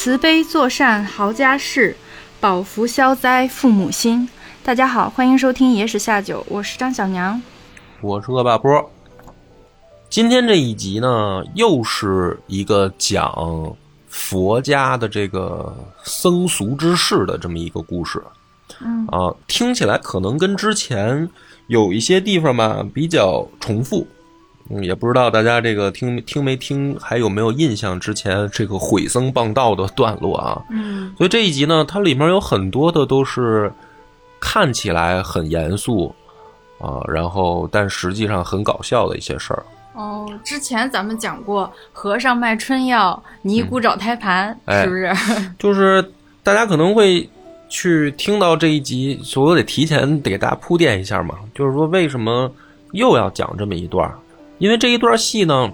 [0.00, 1.96] 慈悲作善豪家事，
[2.38, 4.28] 保福消灾父母心。
[4.62, 7.42] 大家好，欢迎收听《野史下酒》，我是张小娘。
[8.00, 8.92] 我是恶霸波。
[10.08, 18.22] 今天这一集呢，又是一个讲佛家的这个僧俗之事的这么一个故事。
[18.80, 21.28] 嗯啊，听起来可能跟之前
[21.66, 24.06] 有一些地方吧比较重复。
[24.70, 30.62] 嗯，也不知道大家这个听听没听，还有没有印象之前这个毁僧谤道的段落啊？
[30.70, 33.72] 嗯所以这一集呢，它里面有很多的都是
[34.38, 36.14] 看起来很严肃
[36.78, 39.64] 啊，然后但实际上很搞笑的一些事儿。
[39.94, 45.10] 哦，之前咱们讲过和尚卖春药，尼姑找胎盘，哎是不是？
[45.58, 46.04] 就是
[46.42, 47.28] 大家可能会
[47.68, 52.52] 去听到这一集，所以我得提前得给大家铺垫一下嘛，就是说为什么
[52.92, 54.16] 又要讲这么一段儿？
[54.58, 55.72] 因为这一段戏呢，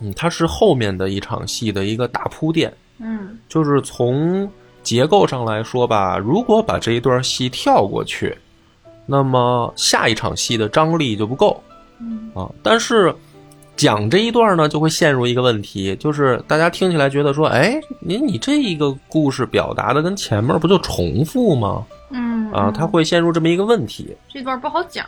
[0.00, 4.50] 嗯，它是后面的一场戏的一个大铺垫，嗯就是从
[4.82, 8.36] 结构上来说吧，如果把这一段戏跳过去，
[9.06, 11.62] 那么下一场戏的张力就不够
[12.00, 12.50] 嗯啊。
[12.62, 13.14] 但是
[13.82, 21.84] 讲这一段呢，就会陷入一个问题，就是大家听起来觉得说，哎，你你这一个故事表达的跟前面不就重复吗？
[22.10, 24.16] 嗯啊，它会陷入这么一个问题。
[24.28, 25.04] 这段不好讲。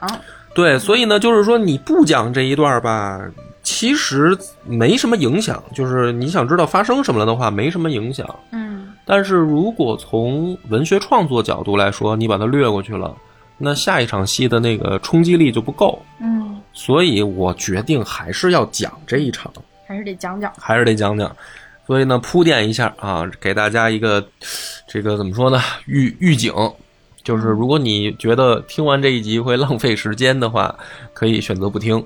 [0.55, 3.21] 对，所以呢，就是说你不讲这一段吧，
[3.63, 5.63] 其实没什么影响。
[5.73, 8.27] 就是你想知道发生什么了的话，没什么影响。
[8.51, 13.15] 嗯但是如果从文学创作角度来说，你把它略过去了，
[13.59, 16.01] 那下一场戏的那个冲击力就不够。
[16.21, 16.44] 嗯，
[16.75, 19.51] 所以我决定还是要讲这一场，
[19.87, 20.53] 还是得讲讲。
[20.59, 21.35] 还是得讲讲。
[21.87, 24.27] 所以呢，铺垫一下啊，给大家一个
[24.89, 25.61] 这个怎么说呢？
[25.87, 26.53] 预预警，
[27.23, 30.75] 就是如果你觉得听完这一集会浪费时间的话，
[31.13, 32.03] 可以选择不听，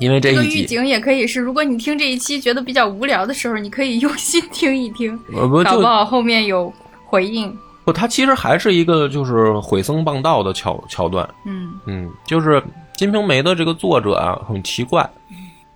[0.00, 6.72] 因为这这个预警也可以是，如果你听这一期觉得比较无聊的时候，你可以用心听一听，呃不就搞不好后面有
[7.06, 7.56] 回应。
[7.84, 11.28] 不，它其实还是一个就是毁僧谤道的桥桥段。
[11.46, 12.60] 嗯嗯，就是
[13.00, 15.08] 《金瓶梅》的这个作者啊，很奇怪。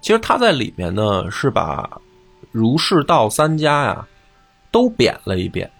[0.02, 1.90] 其实他在里面呢，是把
[2.52, 4.06] 儒释道三家呀
[4.70, 5.70] 都贬了一遍。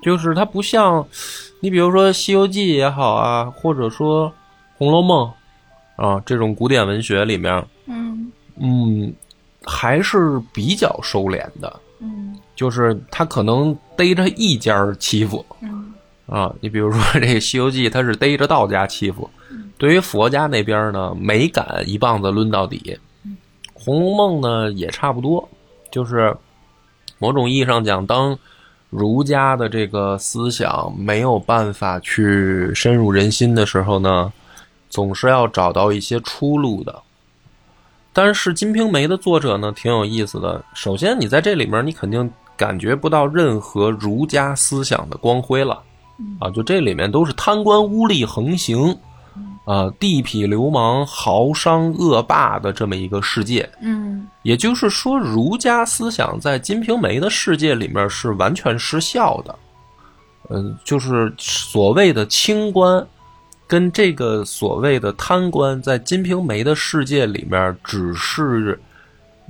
[0.00, 1.04] 就是他不像
[1.60, 4.28] 你比如说《西游记》也好啊，或者说
[4.76, 5.28] 《红楼梦》
[6.00, 9.12] 啊这种古典文学里面，嗯嗯，
[9.64, 11.80] 还是比较收敛的。
[11.98, 15.92] 嗯就是他可能逮着一家欺负，嗯
[16.26, 19.28] 啊，你比如说这个《西游记》，他是逮着道家欺负，
[19.78, 22.98] 对于佛家那边呢，没敢一棒子抡到底。
[23.72, 25.48] 《红楼梦》呢也差不多，
[25.90, 26.36] 就是
[27.18, 28.36] 某种意义上讲，当
[28.90, 34.32] 儒家的这个思想没有办法去深入人心的时候呢，
[34.90, 37.02] 总是要找到一些出路的。
[38.12, 40.64] 但是《金瓶梅》的作者呢，挺有意思的。
[40.74, 45.80] 首先，你在这里面，你肯定感觉不到任何儒家思想的光辉了，
[46.40, 48.98] 啊，就这里面都是贪官污吏横行，
[49.68, 53.68] 啊，地痞流氓、豪商恶霸的这么一个世界。
[53.82, 59.54] 嗯也就是说，儒家思想在《金瓶梅》的世界里面是完全失效的。
[60.48, 63.06] 嗯，就是所谓的清官，
[63.66, 68.80] 跟这个所谓的贪官，在《金瓶梅》的世界里面，只是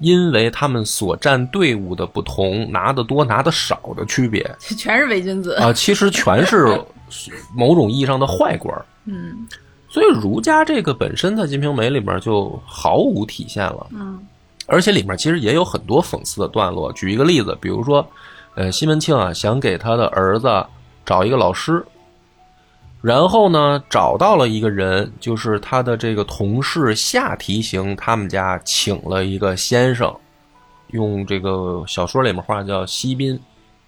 [0.00, 5.54] 因为他们所站队伍的不同，拿的多拿的少的区别这全是伪君子。
[5.54, 6.76] 啊，其实全是
[7.54, 8.84] 某种意义上的坏官。
[9.04, 9.46] 嗯
[9.88, 13.86] 所以儒家这个本身在《金瓶梅》里面就毫无体现了。
[13.92, 14.18] 嗯
[14.70, 16.92] 而且里面其实也有很多讽刺的段落。
[16.92, 18.06] 举一个例子，比如说，
[18.54, 20.46] 呃，西门庆啊想给他的儿子
[21.06, 21.82] 找一个老师，
[23.00, 30.14] 然后呢找到了一个人，就是他的这个同事夏提刑他们家请了一个先生，
[30.88, 33.40] 用这个小说里面话叫西宾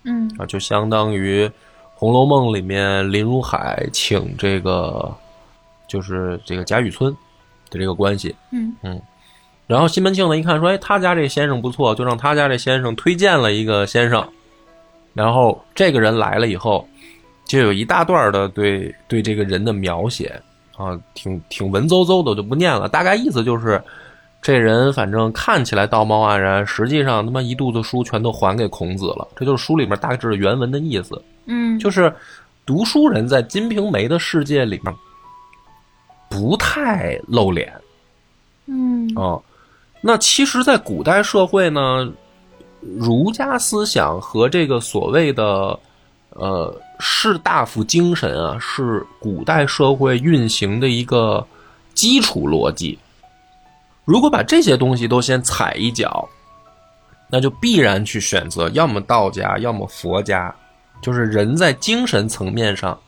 [0.04, 1.46] 嗯啊，就相当于
[1.94, 5.14] 《红楼梦》里面林如海请这个
[5.90, 7.12] 就是这个贾雨村
[7.68, 8.32] 的这个关系。
[8.52, 9.00] 嗯
[9.66, 14.26] 然后西门庆呢一看说，哎，他家这先生不错，就让他家这先生推荐了一个先生。
[15.14, 16.88] 然后这个人来了以后，
[17.44, 20.40] 就有一大段的对对这个人的描写
[20.76, 22.88] 啊，挺挺文绉绉的，我就不念了。
[22.88, 23.80] 大概意思就是，
[24.42, 29.28] 这人反正看起来道貌岸然，实际上他妈一肚子书全都还给孔子了。
[29.36, 31.22] 这就是书里面大致原文的意思。
[31.46, 32.12] 嗯，就是
[32.66, 34.92] 读书人在《金瓶梅》的世界里面
[36.30, 37.70] 不太露脸。
[38.64, 39.38] 嗯啊。
[40.00, 42.10] 那其实，在古代社会呢，
[42.80, 45.78] 儒家思想和这个所谓的
[46.30, 51.46] 呃士大夫精神啊，是古代社会运行的一个
[51.92, 52.98] 基础逻辑。
[54.06, 56.26] 如果把这些东西都先踩一脚，
[57.28, 60.54] 那就必然去选择要么道家，要么佛家。
[61.02, 62.98] 就是人在精神层面上，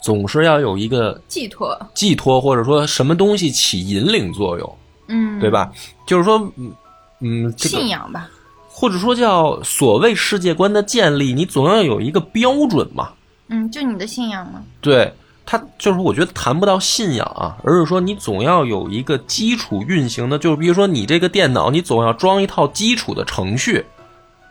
[0.00, 4.78] 总是要有一个寄托，寄托，或者说什么东西起引领作用，
[5.08, 5.50] 嗯，对？
[5.50, 5.70] 吧？
[6.06, 6.72] 就是说，嗯
[7.20, 8.28] 嗯，这个信仰吧，
[8.68, 13.10] 或者说叫所谓世界观的建立，你总要有一个标准嘛。
[13.48, 15.12] 嗯，就你的信仰嘛，对
[15.46, 23.82] 他，就是我觉得谈不到信仰啊，而是说你总要有一个基础运行的，就是比如说你这个电脑，你总要装一套基础的程序，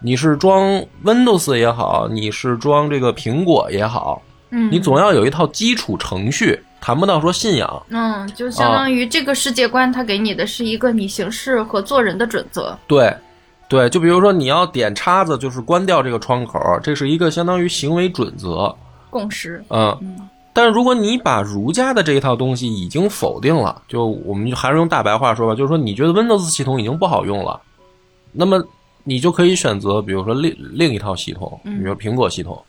[0.01, 7.83] 你是装 Windows 也好，你是装这个苹果也好，嗯，你总要有一套基础程序，谈不到说信仰。
[7.89, 12.77] 嗯，就相当于这个世界观，它给你的是一个你行事和做人的准则。
[12.87, 13.13] 对，
[13.67, 18.73] 对，就比如说你要点叉子，就是关掉这个窗口，这是一个相当于行为准则。
[19.09, 27.59] 共识，嗯，但是如果你把儒家的这一套东西已经否定了，就我们还是用大白话说吧，就是说你觉得 Windows 系统已经不好用了，
[28.31, 28.63] 那么
[29.03, 32.63] 你就可以选择，比如说另另一套系统，比如说苹果系统。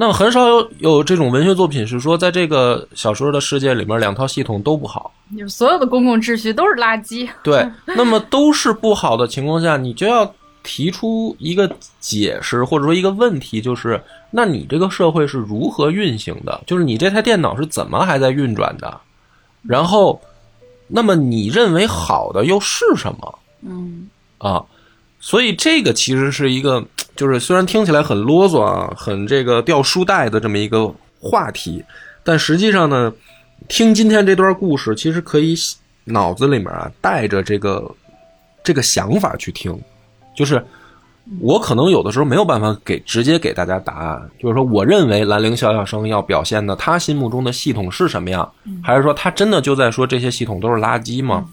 [0.00, 5.12] 那么很少有有这种文学作品是说，在这个小说的世界里面，两套系统都不好。
[5.36, 7.28] 就是所有的公共秩序都是垃圾。
[7.42, 11.68] 对，那么都是不好的情况下，你就要提出一个
[11.98, 14.00] 解释，或者说一个问题，就是
[14.30, 16.62] 那你这个社会是如何运行的？
[16.64, 19.00] 就是你这台电脑是怎么还在运转的？
[19.62, 20.20] 然后，
[20.86, 24.08] 那么你认为好的又是什么嗯
[24.38, 24.64] 啊？
[25.20, 26.84] 所以这个其实是一个，
[27.16, 31.84] 就是虽然听起来很啰嗦啊，很这个掉书袋的这么一个话题，
[32.22, 33.12] 但实际上呢，
[33.68, 35.54] 听今天这段故事，其实可以
[36.04, 37.94] 脑子里面啊带着这个
[38.62, 39.76] 这个想法去听，
[40.36, 40.64] 就是
[41.40, 48.50] 我可能有的时候没有办法给直接给大家答案，就是说我认为兰陵笑笑生要表现的他心目中的系统是什么样，
[48.82, 51.44] 还是说他真的就在说这些系统都是垃圾吗？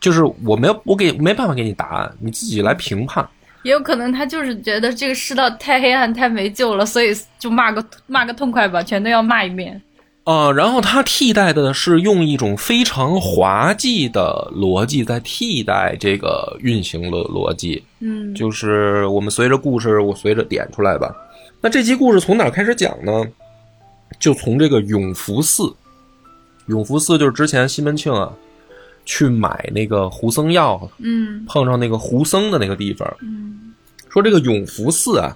[0.00, 3.26] 就是我没有我给没办法给你答案，你自己来评判。
[3.62, 9.82] 也有可能他就是觉得这个世道太黑暗、太没救了，所以就骂个骂个痛快吧，全都要骂一遍。
[10.24, 21.14] 呃，然后他替代的是用一种非常滑稽的逻辑在替代这个运行的逻辑，嗯就是我们随着故事，我随着点出来吧。
[21.60, 23.24] 那这期故事从哪儿开始讲呢？
[24.20, 25.74] 就从这个永福寺，
[26.66, 28.32] 永福寺就是之前西门庆啊
[29.06, 33.72] 去买那个胡僧药，嗯碰上那个胡僧的那个地方，嗯
[34.10, 35.34] 说这个永福寺啊，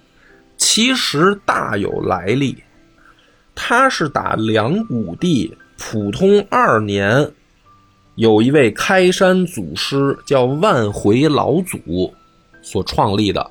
[0.58, 2.54] 其实大有来历。
[3.54, 7.30] 它是打梁武帝普通二年，
[8.14, 12.12] 有一位开山祖师叫万回老祖
[12.62, 13.50] 所创立的，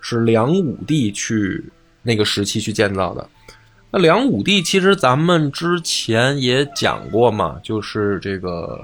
[0.00, 1.62] 是梁武帝去
[2.02, 3.28] 那个时期去建造的。
[3.90, 8.82] 那梁武帝其实咱们之前也讲过嘛，就是这个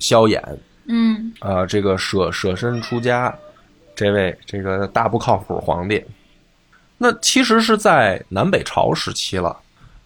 [0.00, 0.42] 萧衍，
[0.86, 1.32] 嗯。
[1.40, 3.34] 啊、这个舍舍身出家，
[3.94, 6.02] 这位这个大不靠谱皇帝，
[6.96, 9.56] 那其实是在南北朝时期了。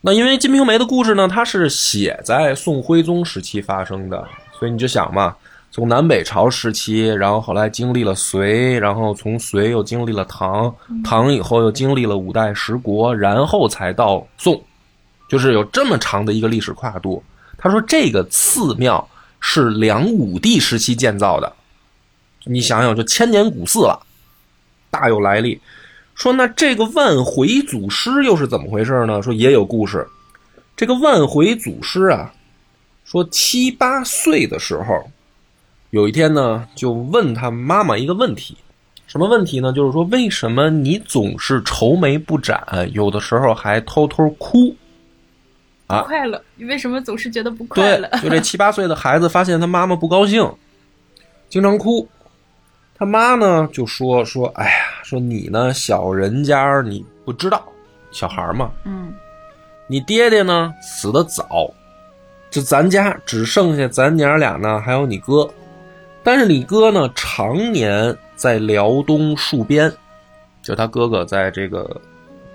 [0.00, 4.27] 那因为《金瓶梅》的故事呢，它是写在宋徽宗时期发生的，
[4.59, 5.37] 所以你就想嘛，
[5.71, 10.75] 从南北朝时期，然后后来经历了隋，然后从隋又经历了唐，
[11.05, 14.61] 唐以后又经历了五代十国，然后才到宋，
[15.29, 17.23] 就是有这么长的一个历史跨度。
[17.56, 19.09] 他说这个寺庙
[19.44, 21.52] 是梁武帝时期建造的，
[22.44, 24.00] 你想想，就千年古寺了，
[24.88, 25.61] 大有来历。
[26.14, 29.20] 说那这个万回祖师又是怎么回事呢？
[29.20, 30.06] 说也有故事。
[30.76, 32.32] 这个万回祖师啊，
[33.04, 35.11] 说七八岁的时候，
[35.90, 38.56] 有一天呢，就问他妈妈一个问题，
[39.06, 39.72] 什么问题呢？
[39.72, 44.75] 就是说为什么你总是愁眉不展，有的时候还偷偷哭？
[45.92, 50.50] 啊快乐，你为什么总是觉得不快对乐？，就这七八岁的孩子发现他妈妈不高兴，
[51.49, 52.08] 经常哭。
[52.94, 54.72] 他妈呢就说说，哎呀，
[55.02, 57.62] 说你呢小人家你不知道，
[58.12, 59.12] 小孩儿嘛，嗯
[59.88, 61.68] 你爹爹呢死的早，
[62.50, 65.49] 就咱家只剩下咱娘俩呢，还有你哥。
[66.22, 69.92] 但是你哥呢，常年在辽东戍边，
[70.62, 72.00] 就他哥哥在这个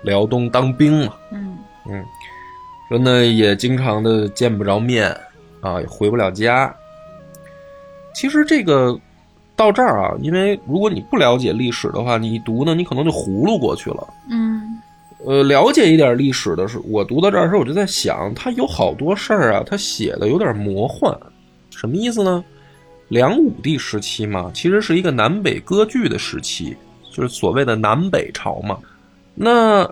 [0.02, 1.58] 辽东当兵嘛，嗯
[2.88, 5.14] 说呢也经常的见不着面
[5.60, 6.74] 啊，也回不了家。
[8.14, 8.98] 其实这个
[9.54, 14.08] 到这儿啊，因为如果你不了解历史的话，你一读呢，你可能就糊弄过去了。
[14.30, 14.80] 嗯
[15.26, 21.12] 呃，了解一点历史的时候，我读到这儿的时候，我就在想，他有好多事儿啊，他写的有点魔幻，
[21.70, 22.44] 什么意思呢？
[23.08, 26.76] 梁武帝时期嘛，其实是一个南北割据的时期，
[27.10, 28.78] 就是所谓的南北朝嘛。
[29.34, 29.84] 那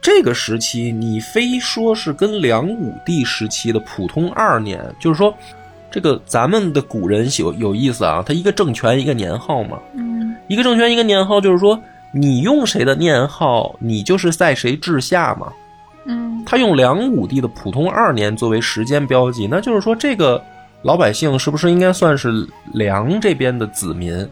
[0.00, 5.32] 这个时期，你非说是跟梁武帝时期的普通二年，就是说，
[5.90, 11.80] 这个咱们的古人有有意思啊，他一个政权一个年号嘛，嗯一一个政权一个年号，就是说
[12.12, 15.50] 你用谁的年号，你就是在谁治下嘛。
[16.04, 20.42] 嗯他用梁武帝的普通二年作为时间标记，那就是说这个
[20.82, 24.28] 老百姓是不是应该算是梁这边的子民，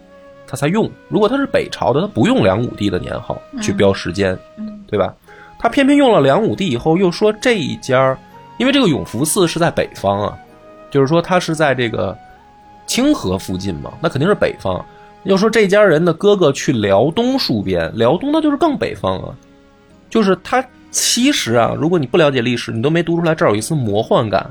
[0.46, 0.90] 他才用？
[1.08, 5.14] 如果他是北朝的，他不用梁武帝的年号去标时间，嗯对吧？
[5.60, 8.18] 他偏偏用了梁武帝以后，又说这一家儿，
[8.56, 10.38] 因为这个永福寺是在北方啊，
[10.90, 12.16] 就是说他是在这个
[12.86, 14.84] 清河附近嘛，那肯定是北方。
[15.24, 19.34] 又说这家人的哥哥去辽东戍边，辽东那就是更北方啊。
[20.08, 24.50] 就是他其实啊，如果你不了解历史，你都没读出来这儿有一丝魔幻感。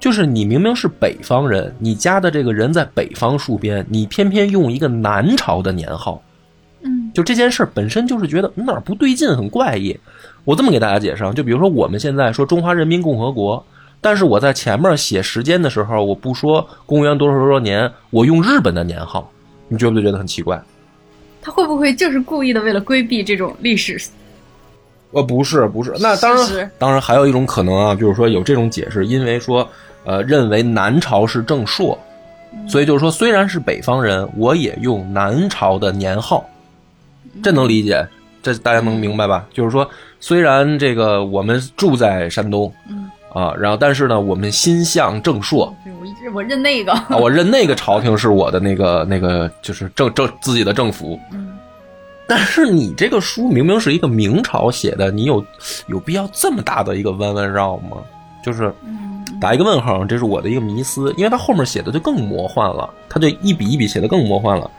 [0.00, 6.22] 就是你明明是北方人，你家的这个人在北方戍边，你偏偏用一个南朝的年号，
[6.82, 9.98] 嗯就这件事儿本身就是觉得哪儿不对劲，很怪异。
[10.44, 13.64] 我这么给大家解释啊，就比如说我们现在说中华人民共和国，
[14.00, 19.30] 但是我在前面写时间的时候，我不说公元多少多少年，我用日本的年号，
[19.68, 20.60] 你觉不觉得很奇怪？
[21.40, 24.00] 他会不会就是故意的为了规避这种历史？
[25.12, 29.66] 呃，不是，不是，那当然，当然还有一种可能啊，就是说有这种解释，因为说，
[30.04, 31.98] 呃，认为南朝是正朔，
[32.68, 36.46] 所以就是说，虽然是北方人，我也用南朝的年号，
[37.42, 38.06] 这能理解，
[38.42, 39.46] 这大家能明白吧？
[39.50, 39.88] 就是说，
[40.20, 46.92] 虽然这个我们住在山东，嗯啊，然后但是呢，我们心向正朔，我一直我认那个。
[46.92, 51.18] 啊，我认那个朝廷是我的那个那个就是政政自己的政府。
[51.32, 51.46] 嗯
[52.30, 55.42] 但是你这个书明明是一个明朝写的，你有
[55.86, 57.96] 有必要这么大的一个弯弯绕吗？
[58.44, 64.70] 就是嗯打一个问号，这是我的一个迷思，因为他后面写的就更魔幻了，他就一笔一笔写的更魔幻了。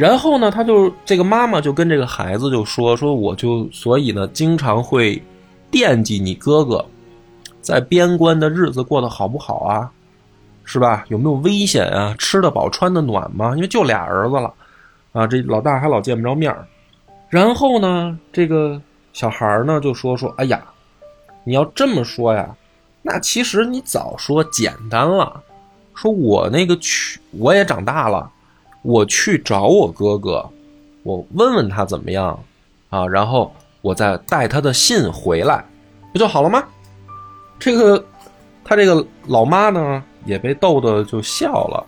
[0.00, 5.22] 然后呢，他就这个妈妈就跟这个孩子就说说，我就所以呢，经常会
[5.70, 6.82] 惦记你哥哥
[7.60, 9.90] 在边关的日子过得好不好啊，
[10.64, 11.04] 是吧？
[11.08, 12.14] 有没有危险啊？
[12.18, 13.52] 吃得饱穿得暖吗？
[13.56, 14.50] 因为就俩儿子了
[15.12, 16.66] 啊，这老大还老见不着面儿。
[17.28, 18.80] 然后呢，这个
[19.12, 20.62] 小孩儿呢就说说，哎呀，
[21.44, 22.48] 你要这么说呀，
[23.02, 25.42] 那其实你早说简单了。
[25.94, 28.30] 说我那个去，我也长大了，
[28.82, 30.48] 我去找我哥哥，
[31.02, 32.38] 我问问他怎么样
[32.88, 35.64] 啊，然后我再带他的信回来，
[36.12, 36.64] 不就好了吗？
[37.58, 38.02] 这个
[38.64, 41.86] 他这个老妈呢也被逗得就笑了，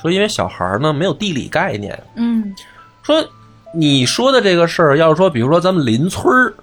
[0.00, 2.52] 说因为小孩儿呢没有地理概念，嗯
[3.02, 3.24] 说
[3.72, 6.54] 你说的这个事儿，要是说比如说咱们邻村儿，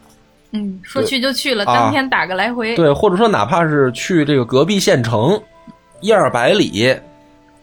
[0.52, 2.76] 嗯，说去就去了，啊当天打个来回。
[2.76, 5.42] 对，或者说哪怕是去这个隔壁县城
[6.02, 6.96] 一二百里，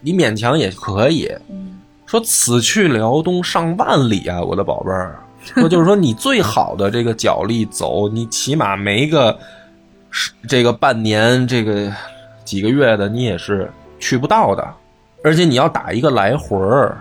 [0.00, 1.30] 你勉强也可以。
[1.48, 1.75] 嗯
[2.06, 5.18] 说此去辽东上万里啊，我的宝贝儿。
[5.42, 9.38] 说就是说你最好的这个脚力走，你起码没个
[10.48, 11.92] 这个半年，这个
[12.44, 14.68] 几个月的，你也是去不到的。
[15.22, 16.96] 而且你要打一个来回儿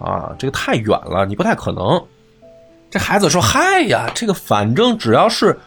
[0.00, 2.00] 啊，这个太远了，你不太可能。
[2.90, 5.58] 这孩子说：“嗨呀，这个反正只要是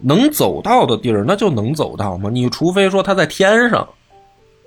[0.00, 2.28] 能走到的地儿，那就能走到嘛。
[2.30, 3.88] 你除非说他在天上，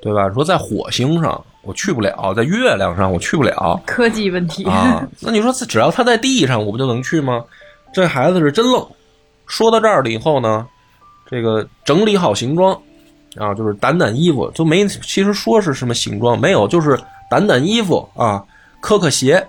[0.01, 0.29] 对吧？
[0.33, 4.63] 说在火星上我去不了，在月亮上我去不了科技问题。
[4.65, 5.07] 啊。
[5.19, 7.43] 那你说只要他在地上，我不就能去吗？
[7.93, 8.85] 这孩子是真愣。
[9.45, 10.65] 说到这儿了以后呢，
[11.29, 12.73] 这个整理好行装
[13.35, 16.97] 啊，就是掸掸衣服，就没其实说是什么行装没有，就是
[17.29, 18.43] 掸掸衣服啊，
[18.79, 19.45] 磕磕鞋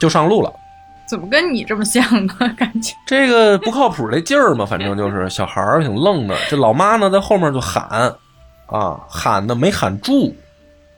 [0.00, 0.52] 就上路了。
[1.08, 2.34] 怎么跟你这么像呢？
[2.58, 6.34] 感觉这个不靠谱这劲儿嘛，反正就是小孩儿挺愣的。
[6.48, 8.12] 这老妈呢在后面就喊，
[8.66, 10.34] 啊，喊的没喊住，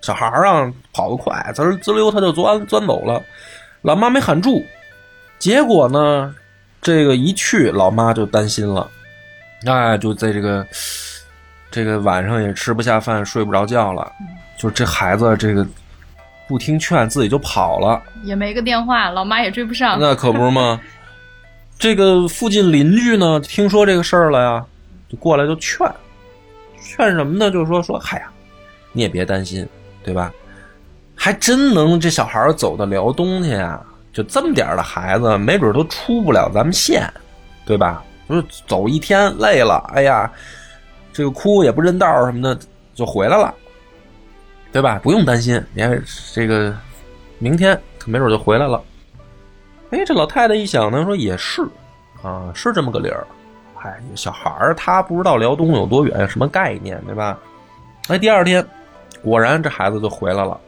[0.08, 3.22] 小孩儿啊跑得快，滋滋溜他就钻钻走了。
[3.82, 4.64] 老妈没喊住，
[5.38, 6.34] 结果呢，
[6.80, 8.88] 这个一去，老妈就担心了，
[9.66, 10.66] 哎，就在这个
[11.70, 14.10] 这个晚上也吃不下饭，睡不着觉了，
[14.56, 15.66] 就这孩子这个
[16.46, 18.02] 不听劝，自己就跑了。
[18.24, 19.98] 也没个电话，老妈也追不上。
[20.00, 20.80] 那可不是吗？
[21.78, 24.64] 这个附近邻居呢，听说这个事儿了呀，
[25.10, 25.86] 就过来就劝，
[26.82, 27.50] 劝什么呢？
[27.50, 28.30] 就是说说，嗨呀，
[28.92, 29.68] 你也别担心，
[30.08, 30.32] 对吧？
[31.14, 33.84] 还真能这小孩走到辽东去啊？
[34.10, 37.12] 就这么点的孩子，没准都出不了咱们县，
[37.66, 38.02] 对吧？
[38.26, 40.32] 就是走一天累了，哎呀，
[41.12, 42.58] 这个哭也不认道什么的，
[42.94, 43.54] 就回来了，
[44.72, 44.98] 对吧？
[45.02, 46.74] 不用担心，你看这个
[47.38, 48.82] 明天没准就回来了。
[49.90, 51.62] 哎，这老太太一想呢，说也是，
[52.22, 53.26] 啊，是这么个理儿。
[53.82, 57.38] 哎，小孩儿他不知道辽东有多远，什么概念，对吧？
[58.08, 58.66] 哎，第二天，
[59.22, 60.58] 果然这孩子就回来了。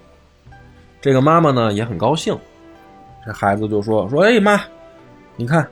[1.00, 2.36] 这个妈妈呢也很高兴，
[3.26, 4.60] 这孩子就说说，哎妈，
[5.36, 5.66] 你看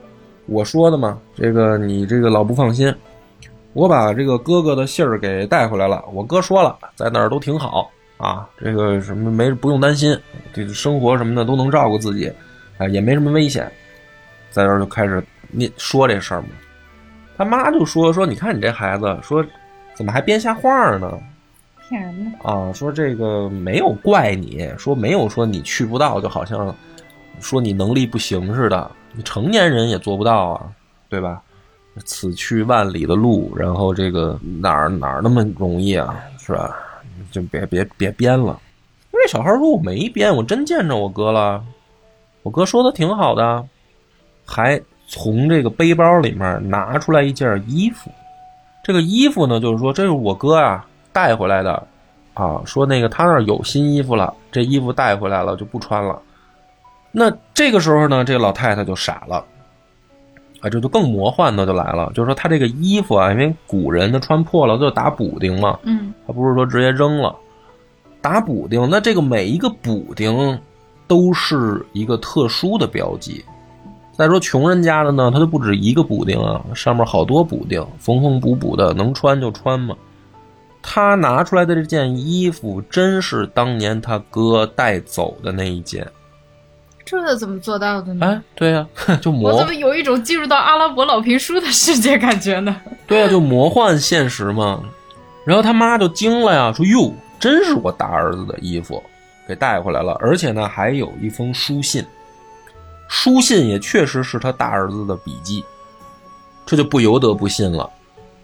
[0.47, 2.93] 我说的嘛，这个你这个老不放心，
[3.73, 6.03] 我把这个哥哥的信儿给带回来了。
[6.13, 10.19] 我哥说了，在那儿都挺好啊，这个什么没不用担心，
[10.51, 12.31] 这个生活什么的都能照顾自己。
[12.79, 13.69] 啊，也没什么危险，
[14.51, 15.21] 在这儿就开始
[15.51, 16.47] 念说这事儿嘛。
[17.37, 19.45] 他妈就说说，你看你这孩子，说
[19.95, 21.11] 怎么还编瞎话呢？
[22.43, 26.75] 啊，说这个没有怪你，说没有说你去不到，就好像
[27.39, 30.69] 说你能力不行似的，你成年人也做不到啊，
[31.09, 31.41] 对吧？
[32.05, 36.77] 此去万里的路，然后这个哪儿哪儿那么容易啊，是吧？
[37.31, 38.59] 就别别别编了。
[39.11, 41.61] 那小孩说我没编，我真见着我哥了，
[42.43, 43.65] 我哥说的挺好的，
[44.45, 48.09] 还从这个背包里面拿出来一件衣服。
[48.83, 50.87] 这个衣服呢，就是说这是我哥啊
[51.19, 51.85] 带回来的，
[52.33, 56.17] 啊，说那个他那儿有新衣服了，这衣服带回来了就不穿了。
[57.11, 59.43] 那这个时候呢，这个老太太就傻了，
[60.61, 67.35] 啊，这就更魔幻的就来了，就是说他这个衣服啊，因为古人他穿破了就打补丁嘛，嗯他不是说直接扔了，
[68.21, 70.57] 打补丁，那这个每一个补丁
[71.05, 73.43] 都是一个特殊的标记。
[74.13, 79.93] 再说穷人家的呢，他就不止一个补丁啊，上面好多补丁，缝缝补补的，能穿就穿嘛。
[80.81, 86.07] 他拿出来的这件衣服，真是当年他哥带走的那一件。
[87.05, 88.25] 这怎么做到的呢？
[88.25, 88.87] 哎，对呀、
[89.19, 92.75] 就魔我魔怎么有一种进入到阿拉伯老评书的世界感觉呢？
[93.07, 94.83] 对啊，就魔幻现实嘛。
[95.43, 99.01] 然后他妈就惊了呀，说：“哟，真是我大儿子的衣服，
[99.47, 102.05] 给带回来了，而且呢还有一封书信，
[103.07, 105.65] 书信也确实是他大儿子的笔记，
[106.67, 107.89] 这就不由得不信了。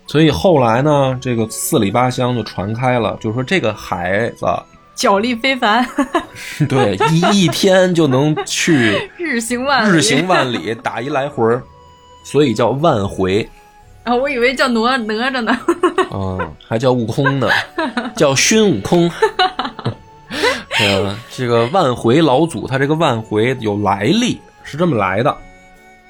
[0.08, 4.46] 所以后来呢，这个四里八乡就传开了，就说这个孩子，
[4.94, 5.86] 脚力非凡，
[6.70, 9.98] 对，一一天就能去 日行万里。
[9.98, 11.62] 日行万里，打一来回儿，
[12.24, 13.48] 所以叫万回。”
[14.06, 14.14] 啊！
[14.16, 15.60] 我以为叫哪哪吒呢。
[16.14, 17.50] 嗯，还叫悟空呢，
[18.16, 19.12] 叫孙悟空。
[20.80, 25.36] 嗯，这个万回老祖，他这个万回有来历，是这么来的。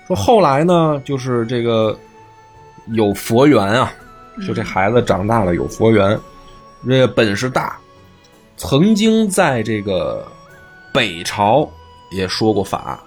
[0.08, 1.98] 说后来呢，就是这个
[2.94, 3.92] 有佛缘啊，
[4.48, 6.20] 就这孩子长大了有佛缘，
[6.88, 7.78] 这个本事大，
[8.58, 10.26] 曾经在这个
[10.94, 11.70] 北朝
[12.12, 13.00] 也说过法，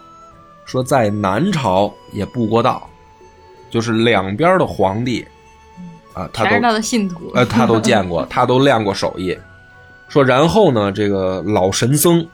[0.65, 2.89] 说在南朝也布过道，
[3.71, 5.25] 就是两边的皇帝
[6.13, 7.31] 啊，他都他的信徒。
[7.35, 9.37] 呃，他都见过， 他都练过手艺。
[10.09, 12.27] 说，然后呢，这个老神僧，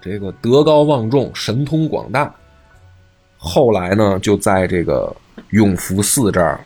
[0.00, 2.34] 这个德高望重，神通广大。
[3.36, 5.14] 后来呢，就在这个
[5.50, 6.60] 永福寺这儿，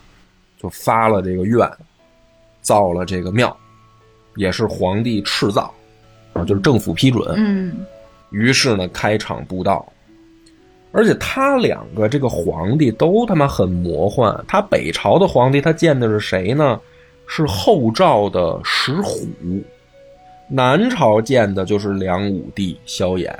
[0.60, 1.68] 就发了这个愿，
[2.60, 3.56] 造了这个庙，
[4.36, 5.72] 也是皇帝敕造，
[6.32, 7.34] 啊，就是政府批准。
[7.36, 7.84] 嗯
[8.30, 9.84] 于是呢，开场布道，
[10.92, 14.32] 而且他两个这个皇帝都他妈很魔幻。
[14.46, 16.80] 他北朝的皇帝，他见的是谁呢？
[17.26, 19.26] 是后赵的石虎。
[20.48, 23.32] 南朝见的就是梁武帝萧衍。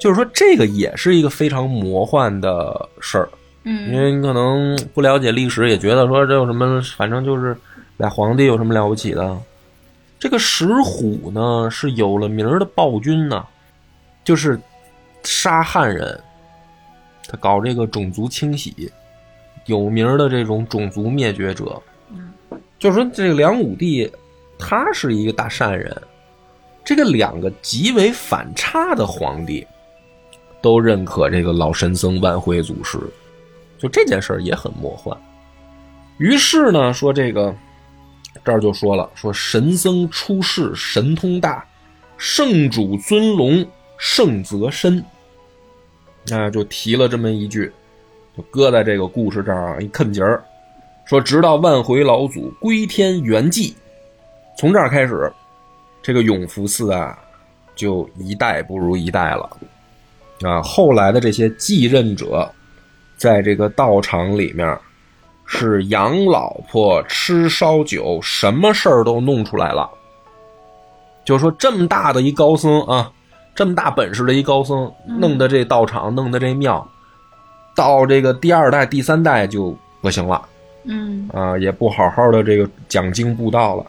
[0.00, 3.28] 就是说，这个也是一个非常魔幻的事儿，
[3.68, 7.56] 嗯因为你可能不了解历史，也觉得说这有什么，反正就是
[7.96, 9.36] 俩皇帝有什么了不起的。
[10.20, 13.44] 这个石虎呢，是有了名的暴君呢，
[14.24, 14.58] 就是
[15.24, 16.18] 杀汉人，
[17.28, 18.90] 他搞这个种族清洗，
[19.66, 21.82] 有名的这种种族灭绝者。
[22.78, 24.08] 就说，这个梁武帝
[24.58, 25.94] 他是一个大善人，
[26.84, 29.66] 这个两个极为反差的皇帝
[30.62, 32.98] 都认可这个老神僧万回祖师，
[33.78, 35.16] 就这件事儿也很魔幻。
[36.18, 37.54] 于是呢，说这个
[38.44, 41.64] 这儿就说了，说神僧出世神通大，
[42.16, 43.66] 圣主尊龙
[43.98, 45.04] 圣则深，
[46.30, 47.70] 啊，就提了这么一句，
[48.36, 50.42] 就搁在这个故事这儿一啃节儿，
[51.04, 53.74] 说直到万回老祖归天圆寂，
[54.56, 55.30] 从这儿开始，
[56.02, 57.18] 这个永福寺啊，
[57.74, 59.50] 就一代不如一代了。
[60.42, 62.50] 啊，后来的这些继任者，
[63.16, 64.78] 在这个道场里面，
[65.44, 69.88] 是养老婆、吃烧酒，什么事儿都弄出来了。
[71.24, 73.10] 就是说，这么大的一高僧啊，
[73.54, 76.86] 这么大本事的一高僧，弄的这道场，弄的这庙，
[77.74, 80.40] 到这个第二代、第三代就不行了。
[80.84, 83.84] 嗯啊，也不好好的这个讲经布道了。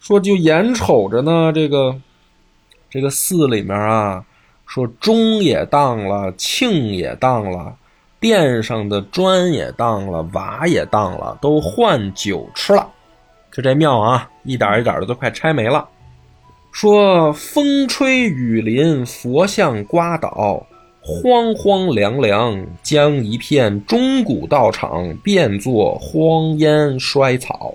[0.00, 1.96] 说就眼瞅着呢，这个
[2.90, 4.22] 这个寺里面啊，
[4.66, 7.74] 说钟也当了，磬也当了，
[8.20, 12.88] 殿上的砖也当了，瓦也当了，都换酒吃了。
[13.52, 15.88] 就这庙啊，一点一点的都快拆没了。
[16.72, 20.66] 说风吹雨淋，佛像刮倒，
[21.00, 27.74] 荒荒凉凉，将一片钟鼓道场变作荒烟衰草。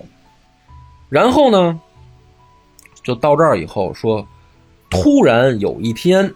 [1.10, 1.80] 然后呢，
[3.04, 4.26] 就到这儿以后说，
[4.90, 6.32] 突然有一天，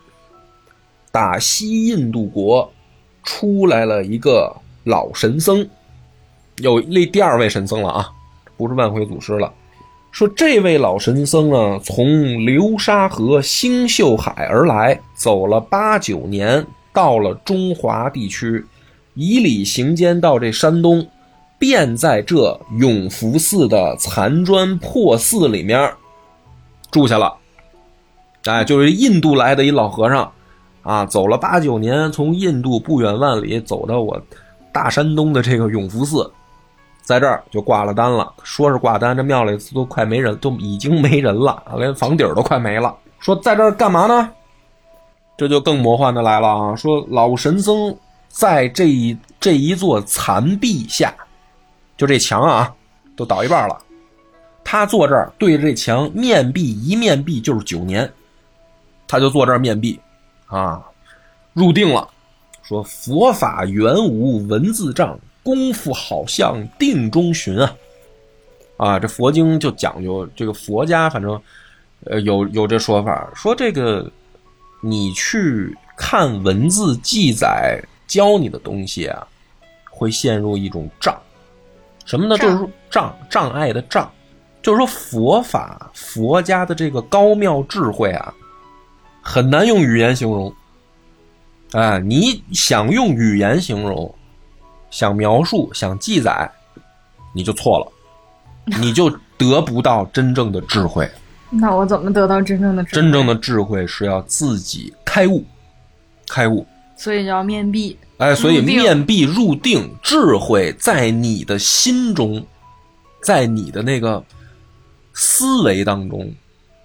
[1.11, 2.69] 打西印度国
[3.27, 5.67] 出来了一个老神僧，
[6.59, 8.09] 有那第二位神僧了啊，
[8.55, 9.53] 不是万回祖师了。
[10.11, 12.07] 说这位老神僧呢，从
[12.45, 18.65] 流沙河星宿海而来，走了八九年，到了中华地区，
[19.13, 21.05] 以礼行间到这山东，
[21.59, 25.93] 便在这永福寺的残砖破寺里面
[26.89, 27.35] 住下了。
[28.45, 30.31] 哎，就是印度来的一老和尚，
[30.87, 34.17] 啊，走了八九年，从印度不远万里走到我
[34.71, 36.31] 大山东的这个永福寺，
[37.01, 38.33] 在这儿就挂了单了。
[38.41, 42.95] 说是挂单，这庙里都快没人，都已经没人了，连房顶都快没了。
[43.19, 44.29] 说在这儿干嘛呢？
[45.35, 46.75] 这就更魔幻的来了啊！
[46.75, 47.93] 说老神僧
[48.29, 51.13] 在这一这一座残壁下，
[51.97, 52.73] 就这墙啊，
[53.13, 53.77] 都倒一半了。
[54.63, 58.09] 他坐这儿对着这墙面壁一面壁就是九年，
[59.05, 59.99] 他就坐这儿面壁，
[60.47, 60.83] 啊，
[61.53, 62.09] 入定了。
[62.63, 67.75] 说佛法原无文字障，功夫好像定中寻啊！
[68.75, 71.41] 啊，这佛经就讲究这个佛家，反正
[72.03, 74.11] 呃有有这说法，说这个
[74.81, 79.25] 你去看文字记载教你的东西啊，
[79.89, 81.17] 会陷入一种障，
[82.03, 82.37] 什么呢？
[82.37, 84.11] 就是障障碍的障，
[84.61, 88.33] 就是说佛法佛家的这个高妙智慧啊，
[89.27, 90.53] 很难用语言形容。
[91.73, 94.15] 哎，你想用语言形容，
[94.89, 96.49] 想描述，想记载，
[97.35, 97.91] 你就错了，
[98.79, 101.09] 你就得不到真正的智慧。
[101.49, 103.01] 那我怎么得到真正的智慧？
[103.01, 105.43] 真正的智慧是要自己开悟，
[106.29, 106.65] 开悟。
[106.95, 107.97] 所以叫面壁。
[108.19, 112.41] 哎，所以面壁入定，智慧在你的心中，
[113.21, 114.23] 在你的那个
[115.13, 116.33] 思维当中，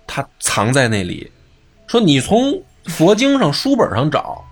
[0.08, 1.30] 它藏在那里。
[1.92, 4.42] 说你从佛经上、书本上找，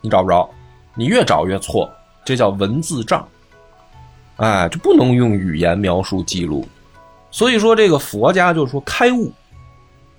[0.00, 0.50] 你找不着，
[0.96, 1.88] 你越找越错，
[2.24, 3.24] 这叫文字障。
[4.38, 6.66] 哎，就不能用语言描述记录。
[7.30, 9.30] 所以说，这个佛家就说开悟，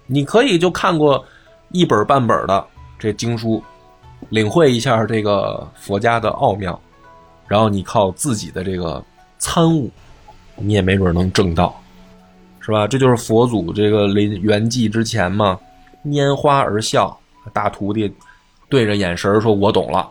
[0.08, 1.22] 你可以就看过
[1.74, 2.66] 一本半本的
[2.98, 3.62] 这经书，
[4.30, 6.80] 领会一下这个佛家的奥妙，
[7.46, 9.04] 然后你靠自己的这个
[9.38, 9.92] 参悟，
[10.56, 11.78] 你也没准能证道，
[12.62, 12.88] 是吧？
[12.88, 15.60] 这就是佛祖这个临圆寂之前嘛，
[16.06, 17.18] 拈花而笑，
[17.52, 18.14] 大徒弟
[18.70, 20.10] 对着眼神儿说：“我懂了。”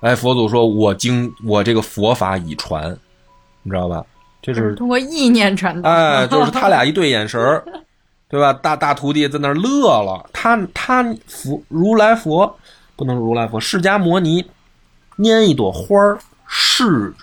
[0.00, 2.90] 哎，佛祖说：“我经我这个佛法已传，
[3.62, 4.04] 你知道吧？
[4.42, 5.88] 这是通过意念传达。
[5.88, 7.64] 哎，就是他俩一对眼神儿，
[8.28, 8.52] 对吧？
[8.52, 10.28] 大大徒弟在那儿乐了。
[10.32, 12.52] 他他佛如来佛
[12.96, 14.44] 不能如来佛，释迦摩尼
[15.16, 17.14] 拈一朵花儿示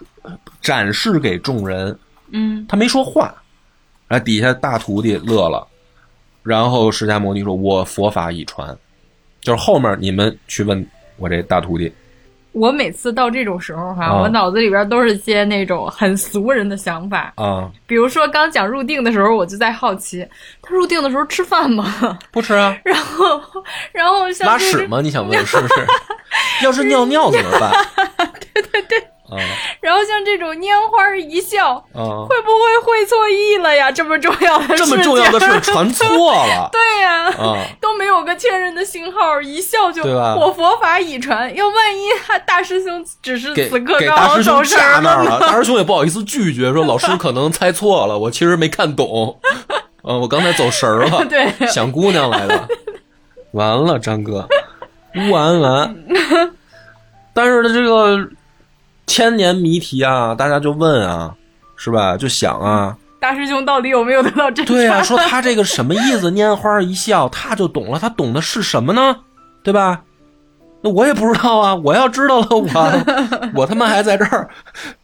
[0.61, 1.99] 展示给众人，
[2.31, 3.35] 嗯，他没说话，
[4.07, 5.67] 哎，底下大徒弟乐了，
[6.43, 8.75] 然后释迦牟尼说：“我佛法已传。”
[9.41, 10.85] 就是后面你们去问
[11.17, 11.91] 我这大徒弟，
[12.51, 17.31] 我每次到这种时候哈，啊我脑子里边都是些那种很俗人的想法。
[17.35, 20.27] 啊，比如说刚讲入定的时候，我就在好奇，
[20.61, 22.19] 他入定的时候吃饭吗？
[22.31, 23.41] 不吃啊， 然后，
[23.93, 24.99] 然后像拉屎吗？
[25.01, 25.87] 你想问是不是？
[26.65, 27.71] 要是尿尿怎么办？
[28.53, 29.37] 对对对，啊。
[29.81, 33.91] 然后像这种拈花一笑，啊，会不会会错意了呀？
[33.91, 35.03] 这么重要的事这么情。
[35.03, 36.69] 重要的事儿传错了。
[36.73, 37.57] 对呀、啊！
[37.79, 40.35] 都没有个确认的信号，一笑就对吧？
[40.35, 41.53] 我佛法已传。
[41.55, 49.39] 要万一他大师兄只是此刻刚好走神了了， 大师兄也不好意思拒绝，说老师可能猜错了，我其实没看懂，
[50.03, 51.51] 嗯，我刚才走神儿了，对。
[51.67, 52.67] 想姑娘来了，
[53.51, 54.47] 完了，张哥，
[55.31, 55.95] 完完。
[57.33, 58.17] 但是呢，这个
[59.09, 61.33] 千年谜题啊，大家就问啊，
[61.75, 62.15] 是吧？
[62.15, 65.03] 就想啊，大师兄到底有没有得到真对呀、传？
[65.03, 66.29] 说他这个什么意思？
[66.29, 69.17] 拈花一笑，他就懂了，他懂的是什么呢？
[69.63, 70.01] 对吧？
[70.81, 74.47] 那我也不知道啊，我要知道了，我 我他妈还在这儿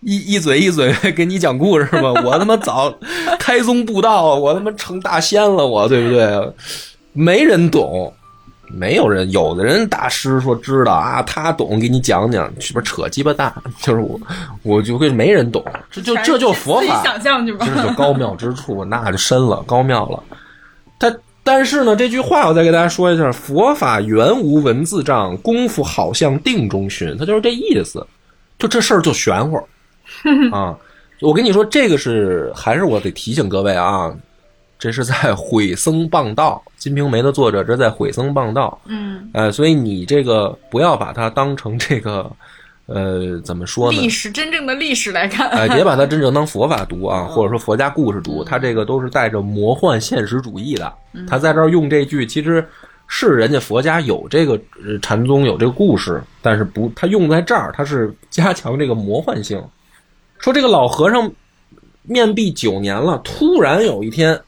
[0.01, 2.13] 一一嘴一嘴给你讲故事吗？
[2.23, 2.93] 我他妈早
[3.39, 6.53] 开宗布道，我他妈成大仙了，我对不对？
[7.11, 8.13] 没人懂，
[8.67, 13.53] 没有人，有的人大师说知道啊，他懂，给你讲讲，是不是扯鸡巴蛋？
[13.81, 14.19] 就是我，
[14.63, 17.65] 我就会没人懂，这就这就是佛法，想象去吧。
[17.65, 20.23] 这就高妙之处，那就深了，高妙了。
[20.99, 27.15] 他但是呢，这句话我再给大家说一下：佛法原无文字障，功夫好像定中寻。
[27.17, 28.05] 他就是这意思，
[28.57, 29.57] 就这事儿就玄乎
[30.51, 30.75] 啊！
[31.21, 34.13] 我跟你说，这个是还是我得提醒各位啊，
[34.77, 38.79] 这是在《毁僧谤道》，《金瓶梅》的作者这是在《毁僧谤道》。
[38.89, 42.29] 嗯，呃，所以你这个不要把它当成这个，
[42.85, 43.99] 呃，怎么说呢？
[43.99, 50.93] 历史真正的历史来看，哎，别把它 真正当佛法读啊，或者说佛家故事读，它这个都是带着魔幻现实主义的。
[51.27, 52.63] 他在这儿用这句，其实
[53.07, 59.63] 是人家佛家有这个呃禅宗有这个故事，但是不，他用在这儿，他是加强这个魔幻性。
[60.37, 61.31] 说这个老和尚
[62.03, 64.39] 面壁九年了，突然有一天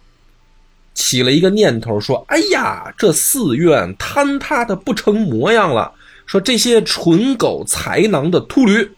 [0.97, 5.91] 起了一个念头，说：“哎呀，这寺院坍塌的不成模样了。
[6.25, 8.89] 说这些蠢狗才囊的秃驴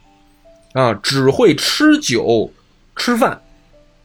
[0.71, 2.53] 啊，只会吃酒
[2.95, 3.41] 吃饭，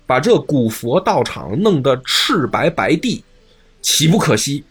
[0.06, 3.22] 把这古佛道场弄得赤白白地，
[3.80, 4.64] 岂不可惜？”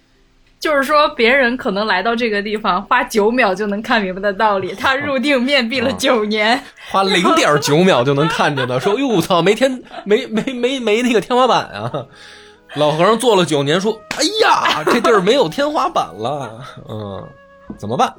[0.59, 8.77] 就是说，别人可能来到这个地方花九秒就能看明白的道理，他入定面壁了九年，花零点九秒就能看着的。
[8.81, 12.05] 说：“哟，我操，没天没没没没那个天花板啊！”
[12.75, 17.27] 老和尚做了九年，说：“哎呀，这地儿没有天花板了，嗯，
[17.77, 18.13] 怎么办？”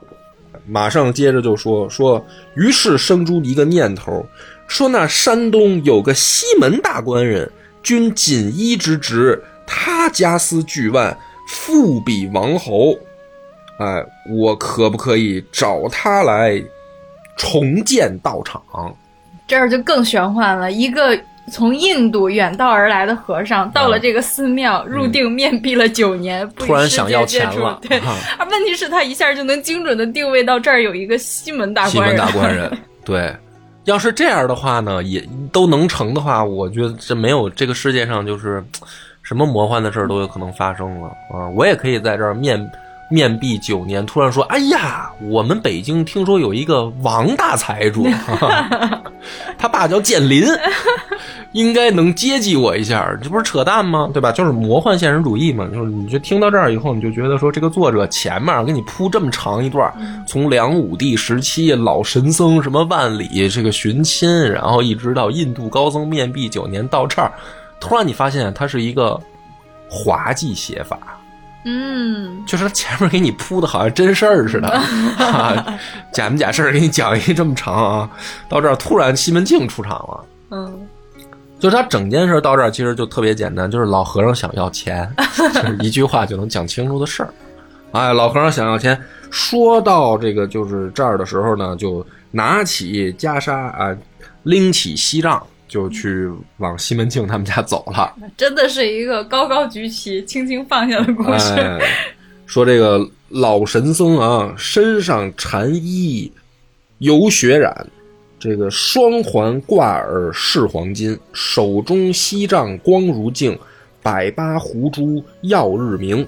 [0.67, 4.25] 马上接着就说说，于是生出一个念头，
[4.67, 7.51] 说那山东有个西门大官人，
[7.83, 11.17] 均锦衣之职，他家私巨万。
[11.47, 12.97] 富比王侯，
[13.79, 14.03] 哎，
[14.35, 16.63] 我可不可以找他来
[17.37, 18.63] 重建道场？
[19.47, 20.73] 这儿就更玄幻了。
[20.73, 21.15] 一个
[21.51, 27.79] 从印度远道而来的和尚，到了这个寺庙入定面壁了九年，突然想要钱了。
[27.83, 28.01] 对，
[28.39, 32.17] 而 问题是，他一下就能精准的定位到这儿有一个西门大官人。
[32.17, 33.35] 西门大官人， 对，
[33.85, 38.65] 要是这样的话呢，也都能成的话，我觉得这没有这个世界上就是。
[39.27, 41.49] 什么魔幻的事儿都有可能发生了啊！
[41.57, 42.63] 我也可以在这儿面
[43.11, 48.07] 面壁九年，突然说：“哎呀，我们北京听说有一个王大财主，
[49.57, 50.45] 他爸叫建林，
[51.55, 54.11] 应该能接济我一下。”这不是扯淡吗？
[54.13, 54.31] 对吧？
[54.31, 55.67] 就是魔幻现实主义嘛。
[55.73, 59.91] 就是你就听到这儿以后，你就觉得说，这个作者前面给你铺这么长一段，
[60.27, 67.33] 从梁武帝时期老神僧什么万里这个寻亲，然后一直到印度高僧面壁九年到这儿。
[67.81, 69.21] 突然，你发现它是一个
[69.91, 70.99] 滑稽写法，
[71.67, 74.81] 嗯，就是他前面给你铺的好像真事儿似的，
[76.13, 78.11] 假没假事儿给你讲一这么长啊，
[78.49, 80.87] 到这儿突然西门庆出场了，嗯，
[81.65, 85.11] 就是他整件事到这儿其实就特别简单，就是老和尚想要钱，
[85.55, 87.33] 就是一句话就能讲清楚的事儿。
[87.93, 93.97] 哎，老和尚想要钱，说到这个就是这儿的时候呢，就拿起袈裟啊，
[94.43, 95.43] 拎起锡杖。
[95.67, 101.81] 就去往西门庆他们家走了， 真的是一个高高举起、轻轻放下的故事。
[102.47, 103.01] 说这个
[103.31, 106.31] 老神僧啊，身上缠衣
[106.99, 107.75] 有血染，
[108.45, 113.59] 这个双环挂耳是黄金，手中锡杖光如镜，
[114.03, 116.27] 百八胡珠耀日明，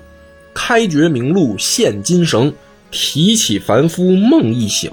[0.54, 2.50] 开绝明路现金绳，
[2.90, 4.90] 提起凡夫梦一醒，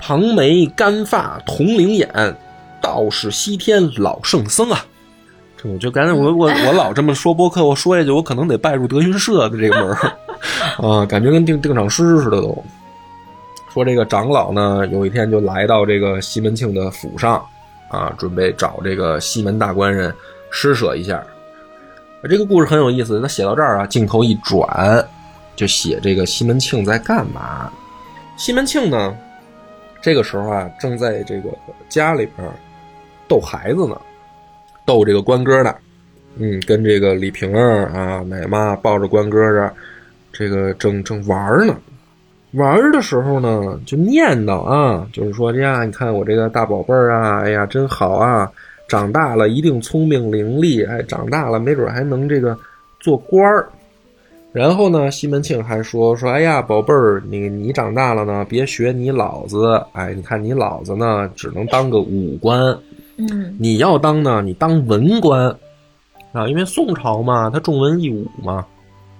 [0.00, 2.36] 蓬眉干发铜铃眼。
[2.82, 4.84] 道士西天老圣僧啊，
[5.56, 9.96] 这我就刚才我我我老这么说播客，我说下去，我可能得拜入德云社的这个门
[10.82, 12.64] 啊，感觉跟定定场诗似的都。
[13.74, 17.44] 说这个长老呢，有一天就来到这个西门庆的府上
[17.88, 20.14] 啊，准备找这个西门大官人
[20.48, 21.20] 施舍一下。
[22.22, 25.04] 这个故事很有意思，他写到这儿啊，镜头一转，
[25.56, 27.68] 就写这个西门庆在干嘛。
[28.36, 29.12] 西门庆呢，
[30.00, 31.50] 这个时候啊，正在这个
[31.88, 32.48] 家里边。
[33.26, 34.00] 逗孩子呢，
[34.84, 35.74] 逗这个关哥呢，
[36.36, 39.74] 嗯，跟这个李瓶儿啊，奶妈抱着关哥这，
[40.30, 41.74] 这个正正玩呢，
[42.54, 48.50] 玩的时候呢，就念叨啊，就是说呀，你看我这个大宝贝儿啊，哎呀，真好啊，
[48.88, 52.56] 长大了一定聪明伶俐，哎，长大了没准还能这个
[53.00, 53.68] 做官儿。
[54.52, 62.60] 然后呢，西门庆还说说，哎呀，宝贝儿，你你长大了呢，别学你老子，哎，你看你老子呢，只能当个武官。
[63.16, 65.54] 嗯，你要当呢，你当文官。
[66.32, 68.66] 啊，因为宋朝嘛，他重文抑武嘛，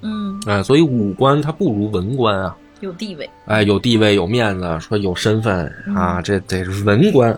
[0.02, 5.66] 嗯，哎，所以武官他不如文官啊，有地位，哎，有地位有面子，说有身份
[5.96, 7.36] 啊，这得是文官。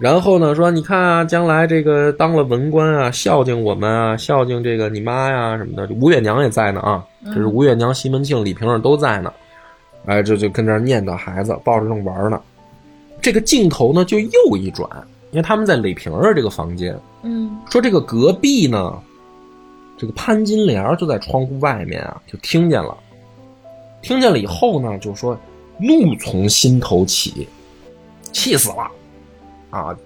[0.00, 9.32] 然后呢，说你看啊，将来这个当了文官啊，孝敬我们啊，孝敬这个你妈呀什么的，吴月娘也在呢啊，这是吴月娘、西门庆、李瓶儿都在呢，
[10.06, 12.40] 哎，这就跟这念叨孩子，抱着正玩呢，
[13.20, 14.88] 这个镜头呢就又一转。
[15.30, 18.98] 因为他们在李瓶儿这个房间，嗯，说这个隔壁呢，
[19.98, 22.96] 这个潘金莲就在窗户外面啊，就听见了，
[24.02, 25.38] 听见了以后呢，就说
[25.78, 27.48] 怒从心头起，
[28.32, 28.90] 气死了，
[29.70, 29.96] 啊，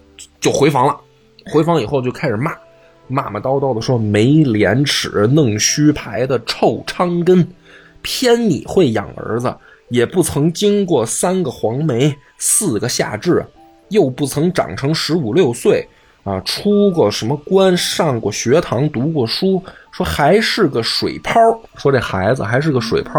[0.40, 1.00] 就回房了。
[1.46, 2.54] 回房以后就开始骂，
[3.08, 7.46] 骂骂叨叨的说没廉耻、弄虚牌的臭昌根，
[8.00, 9.54] 偏你会养儿子，
[9.88, 13.44] 也不曾经过三个黄梅、四个夏至。
[13.88, 15.86] 又不曾长成十五六岁，
[16.24, 21.40] 啊，出过什么关，上过学堂，读过书，说还是个水泡，
[21.76, 23.18] 说这孩子还是个水泡，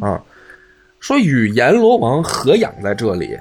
[0.00, 0.20] 啊，
[0.98, 3.38] 说与阎罗王合养在这里。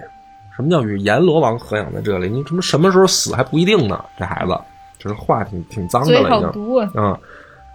[0.56, 2.28] 什么叫与阎罗王合养在这里？
[2.28, 4.04] 你什么什么时候死还不一定呢？
[4.18, 4.54] 这孩子，
[5.00, 7.02] 这话挺挺脏的了，已经。
[7.02, 7.12] 啊！
[7.12, 7.20] 啊，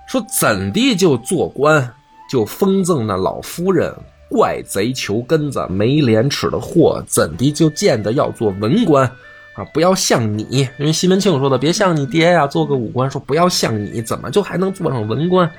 [0.06, 1.90] 说怎地就做官，
[2.30, 3.90] 就封赠那老夫人，
[4.28, 9.10] 怪贼求根子，没廉耻的货，怎地就见得要做文官
[9.54, 9.64] 啊？
[9.72, 15.50] 不要像你，因为西门庆说的，别像你爹呀，做个武官，说不要像你，怎么就还能做上文官？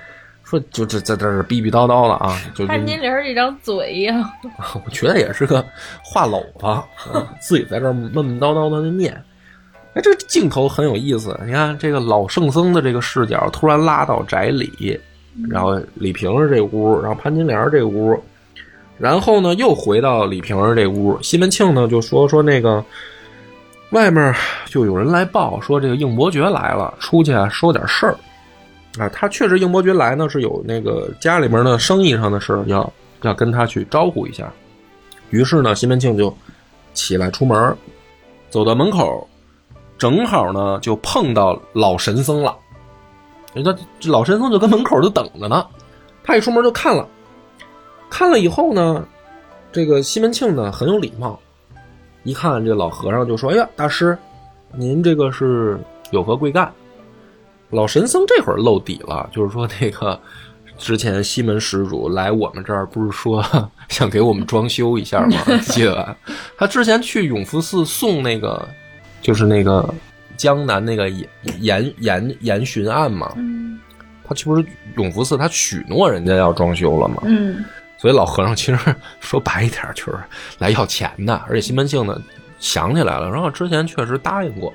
[0.43, 4.31] 说就这在这儿逼逼叨叨了啊，就潘金莲这张嘴呀，
[4.85, 5.65] 我觉得也是个
[6.03, 6.85] 话篓子，啊
[7.41, 9.11] 自己在这儿闷闷叨叨的念。
[9.95, 11.35] 哎，这镜头很有意思。
[11.47, 14.99] 你看这个老圣僧的这个视角，突然拉到宅里，
[15.49, 18.15] 然后李瓶儿这屋，然后潘金莲这屋，
[18.99, 21.19] 然后呢又回到李瓶儿这屋。
[21.23, 22.85] 西门庆呢就说说那个
[23.91, 24.33] 外面
[24.65, 28.17] 就有人来报说这个应伯爵来了，出去啊说点事儿。
[28.97, 34.51] 啊，他确实应伯爵来呢是有那个家里面的生意上的事要要跟他去招呼一下。
[35.31, 36.35] 于是呢，西门庆就
[36.93, 37.75] 起来出门，
[38.49, 39.27] 走到门口，
[39.97, 42.55] 正好呢就碰到老神僧了。
[43.53, 45.65] 人家这老神僧就跟门口就等着呢，
[46.23, 47.07] 他一出门就看了，
[48.09, 49.05] 看了以后呢，
[49.71, 51.37] 这个西门庆呢很有礼貌，
[52.25, 54.17] 一看这老和尚就说：“哎呀，大师，
[54.73, 55.79] 您这个是
[56.11, 56.69] 有何贵干？”
[57.71, 60.19] 老神僧这会儿露底了，就是说那个
[60.77, 63.43] 之前西门施主来我们这儿，不是说
[63.89, 65.37] 想给我们装修一下吗？
[65.67, 66.17] 记得吧？
[66.57, 68.67] 他之前去永福寺送那个，
[69.21, 69.87] 就是那个
[70.35, 71.27] 江南那个严
[71.59, 73.31] 严严严巡案嘛。
[73.37, 73.79] 嗯
[74.27, 77.21] 他岂不是永福寺他许诺人家要装修了吗？
[77.25, 77.63] 嗯
[77.97, 80.17] 所以老和尚其实说白一点就是
[80.59, 82.21] 来要钱的，而且西门庆呢
[82.59, 84.73] 想起来了，然后之前确实答应过，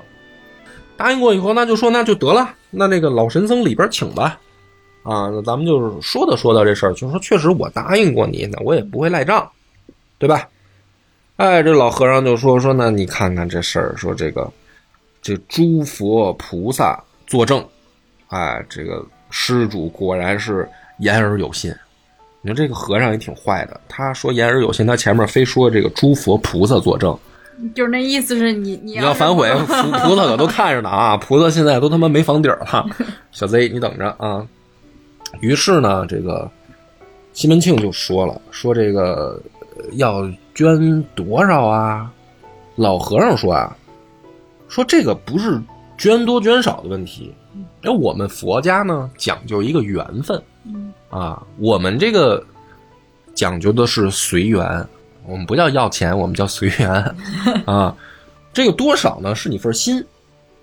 [0.97, 4.39] 答应过以后，那就说那就得了，那那个老神僧里边请吧，
[5.03, 9.49] 啊，那咱们就是说道说道这事儿，就是说确实我答应过你，那我也不会赖账，
[10.17, 10.47] 对吧？
[11.37, 14.51] 哎，这老和尚就说说，那你看看这事儿，说这个
[15.21, 17.65] 这诸佛菩萨作证，
[18.27, 21.73] 哎，这个施主果然是言而有信。
[22.41, 27.15] 你说这个和尚也挺坏的，他说言而有信，他前面非说这个诸佛菩萨作证，
[27.75, 29.73] 就是那意思是你你你要反悔，菩
[30.07, 31.15] 菩萨可都看着呢啊！
[31.17, 32.89] 菩萨现在都他妈没房顶了，
[33.31, 34.43] 小 Z 你等着啊！
[35.39, 36.49] 于是呢，这个
[37.33, 39.39] 西门庆就说了，说这个
[39.77, 42.11] 呃要捐多少啊？
[42.75, 43.77] 老和尚说啊，
[44.67, 45.61] 说这个不是
[45.95, 47.31] 捐多捐少的问题，
[47.83, 52.43] 因为我们佛家呢讲究一个缘分嗯啊，我们这个
[53.35, 54.87] 讲究的是随缘，
[55.27, 57.15] 我们不叫要钱，我们叫随缘
[57.67, 57.95] 啊。
[58.53, 60.03] 这个多少呢，是你份心，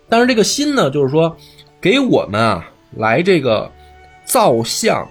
[0.08, 1.36] 但是这个心呢，就是说
[1.80, 2.64] 给我们啊
[2.96, 3.70] 来这个
[4.24, 5.06] 造像、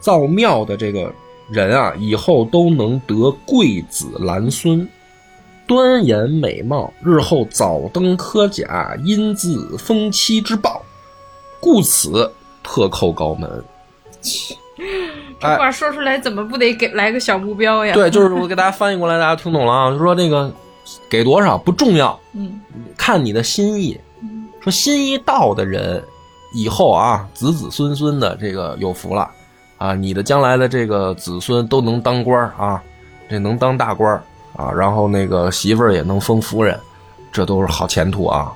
[0.00, 1.12] 造庙的这个
[1.50, 4.88] 人啊，以后都能得贵子兰孙，
[5.66, 10.82] 端严美貌，日后早登科甲，因自封妻之报，
[11.60, 13.64] 故此特叩高门。
[15.40, 17.94] 这话说出来怎么不得给来个小目标呀？
[17.94, 19.90] 对，就是我给大家翻译过来，大家听懂了啊？
[19.90, 20.52] 就说那个
[21.08, 22.60] 给多少不重要，嗯
[22.96, 23.98] 看你的心意。
[24.60, 26.02] 说心意到的人，
[26.52, 29.30] 以后啊子子孙孙的这个有福了
[29.78, 32.82] 啊，你的将来的这个子孙都能当官啊，
[33.30, 34.20] 这能当大官
[34.56, 36.78] 啊，然后那个媳妇儿也能封夫人，
[37.30, 38.52] 这都是好前途啊。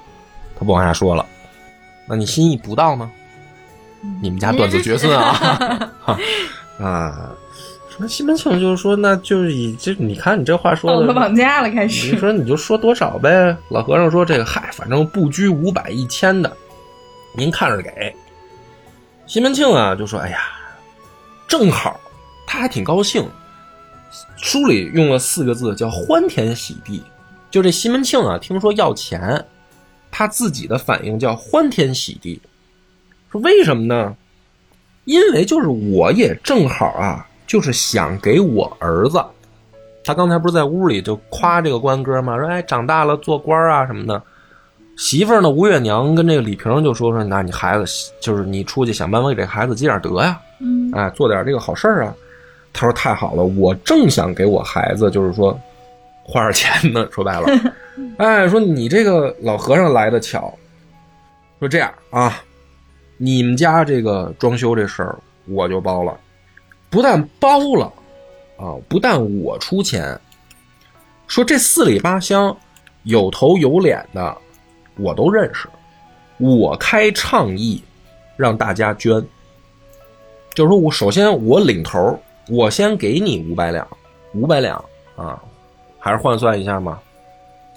[0.59, 1.25] 他不往下说了，
[2.09, 3.09] 那你心意不到呢？
[4.21, 5.89] 你们家断子绝孙啊！
[6.79, 7.33] 啊，
[7.89, 12.19] 说西门庆就是说，那就是以这，你看你这话说的道德，绑架了，开始你。
[12.19, 13.57] 说你就说多少呗？
[13.69, 16.57] 老和尚说这个，嗨，反正不拘五百一千的，
[17.37, 18.15] 您看着给。
[19.27, 20.41] 西门庆啊，就说：“哎呀，
[21.47, 21.99] 正好，
[22.47, 23.27] 他还挺高兴。”
[24.37, 27.03] 书里用了四个字，叫“欢天喜地”。
[27.51, 29.43] 就这西门庆啊，听说要钱，
[30.11, 32.41] 他自己的反应叫“欢天喜地”。
[33.31, 34.17] 说为什么呢？
[35.05, 39.23] 因为就是我也正好啊，就是想给我儿子。
[40.05, 42.37] 他刚才不是在屋里就夸这个官哥吗？
[42.39, 44.23] 说哎，长大了做官啊什么的。
[44.97, 52.15] 媳妇儿呢，吴月娘跟这个李瓶就说说，那你孩子就是你出去想办法给这孩子积点德呀，嗯哎，做点这个好事儿啊。
[52.73, 55.59] 他说太好了，我正想给我孩子就是说
[56.23, 57.07] 花点钱呢。
[57.11, 57.47] 说白了，
[58.19, 60.53] 哎，说你这个老和尚来的巧。
[61.59, 62.43] 说这样啊，
[63.25, 65.17] 你们家这个装修这事儿
[65.47, 66.19] 我就包了，
[66.91, 67.87] 不但包了
[68.57, 70.21] 啊，不但我出钱，
[71.29, 72.57] 说这四里八乡
[73.05, 74.37] 有头有脸的
[74.97, 75.69] 我都认识，
[76.39, 77.81] 我开倡议，
[78.37, 79.25] 让大家捐。
[80.53, 83.87] 就是说我首先我领头，我先给你五百两，
[84.35, 85.41] 五百两啊，
[85.97, 86.99] 还是换算一下嘛，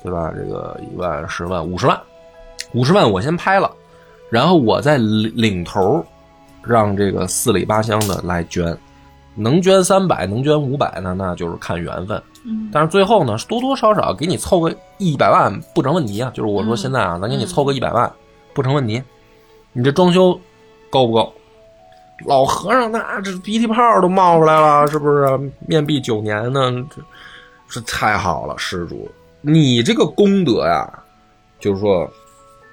[0.01, 0.33] 对吧？
[0.35, 2.01] 这个一万、十万、五十万，
[2.73, 3.71] 五十万我先拍了，
[4.35, 6.05] 然后我再领领头，
[6.61, 8.77] 让这个四里八乡的来捐，
[9.33, 12.21] 能捐三百，能捐五百呢，那就是看缘分。
[12.43, 16.29] 嗯但是最后呢，多多少少给你凑个一百万不成问题啊。
[16.33, 18.11] 就是我说嗯现在啊，咱给你凑个一百万
[18.53, 19.01] 不成问题。
[19.71, 20.37] 你这装修
[20.89, 21.33] 够不够？
[22.25, 25.51] 老和尚那这鼻涕泡都冒出来了，是不是？
[25.65, 27.01] 面壁九年呢，这
[27.69, 29.09] 这太好了，施主，
[29.39, 30.91] 你这个功德呀，
[31.57, 32.05] 就是说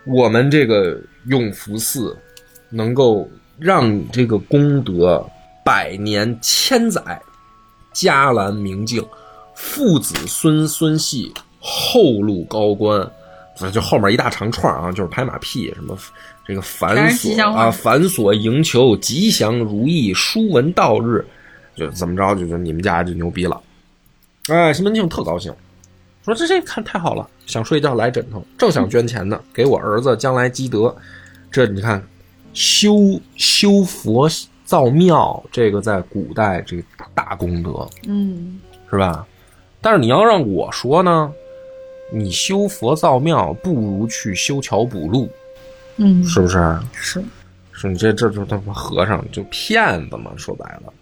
[0.08, 2.16] 我们这个永福寺
[2.70, 5.24] 能够让这个功德
[5.64, 7.20] 百年千载，
[7.92, 9.04] 家兰明镜，
[9.54, 13.08] 父子孙孙系，后路高官。
[13.54, 15.96] 这就后面一大长串啊，就是拍马屁，什么
[16.46, 21.24] 这个繁琐啊，繁琐迎求，吉祥如意，书文道日，
[21.76, 23.60] 就怎么着，就就你们家就牛逼了。
[24.48, 25.54] 哎，西门庆特高兴，
[26.24, 30.94] 说这这看太好了，想睡觉来枕头，正想捐钱呢，给我儿子将来积德。
[31.50, 32.02] 这你看，
[32.54, 34.28] 修修佛
[34.64, 36.82] 造庙，这个在古代这个
[37.14, 38.60] 大功德嗯
[38.90, 39.26] 是吧？
[39.80, 41.32] 但是你要让我说呢，
[42.12, 45.28] 你修佛造庙不如去修桥补路，
[45.96, 46.78] 嗯，是不是？
[46.92, 47.24] 是，
[47.72, 50.92] 是你这这就他妈和尚就骗子嘛，说白了，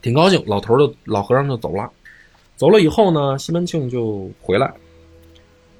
[0.00, 0.40] 挺高兴。
[0.46, 1.90] 老头儿就老和尚就走了，
[2.60, 4.70] 走了以后呢，西门庆就回来。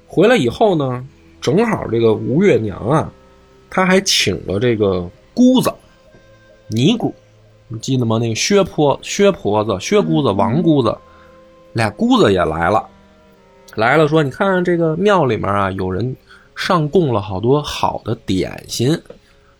[0.07, 1.07] 回来以后呢，
[1.39, 3.13] 正好这个吴月娘啊，
[3.69, 5.71] 她还请了这个姑子
[6.69, 7.13] 尼姑，
[7.67, 8.17] 你记得吗？
[8.17, 10.97] 那个薛婆、薛婆子、薛姑子、王姑子，
[11.73, 12.89] 俩姑子也来了。
[13.75, 16.15] 来了说，你看这个庙里面啊，有人
[16.55, 18.99] 上供了好多好的点心，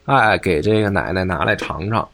[0.05, 2.09] 哎，给这个奶奶拿来尝尝，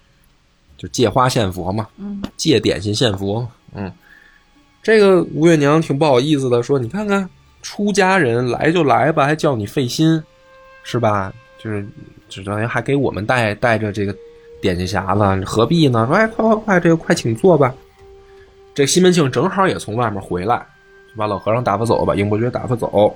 [0.77, 3.47] 就借花献佛嘛，嗯借点心献佛。
[3.73, 3.89] 嗯，
[4.87, 7.29] 这个吴月娘挺不好意思的，说：“你看看
[7.61, 10.23] 出家人来就来吧，还叫你费心，
[10.81, 11.33] 是吧？
[11.61, 11.85] 就是
[12.29, 14.15] 就等于还给我们带带着这个
[14.61, 16.05] 点心匣子，何必呢？
[16.07, 17.75] 说哎，快快快，这个快请坐吧。”
[18.73, 20.55] 这西门庆正好也从外面回来，
[21.09, 23.13] 就把老和尚打发走，把英伯爵打发走。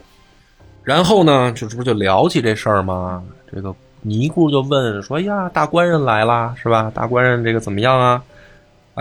[0.83, 3.23] 然后呢，就这不就聊起这事儿吗？
[3.49, 6.91] 这个尼姑就问说：“呀，大官人来啦，是吧？
[6.93, 8.21] 大官人这个怎么样啊？”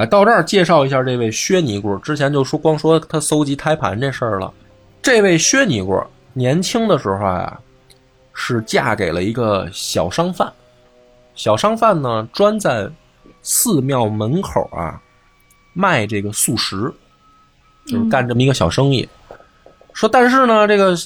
[0.00, 1.94] 哎，到这儿介绍一下这位薛尼姑。
[1.98, 4.50] 之前就说光说她搜集胎盘这事儿了。
[5.02, 7.60] 这位薛尼姑年轻的时候啊，
[8.32, 10.50] 是嫁给了一个小商贩。
[11.34, 12.90] 小商贩呢，专在
[13.42, 14.98] 寺庙门口啊
[15.74, 16.90] 卖这个素食，
[17.84, 19.06] 就是干这么一个小生意。
[19.92, 20.96] 说，但是呢，这个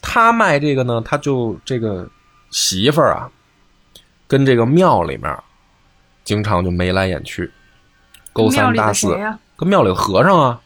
[0.00, 2.08] 他卖这个呢，他就这个
[2.50, 3.30] 媳妇儿啊，
[4.26, 5.32] 跟这个庙里面
[6.24, 7.48] 经常就眉来眼去，
[8.32, 9.16] 勾三搭四？
[9.56, 10.60] 跟庙里的和尚啊，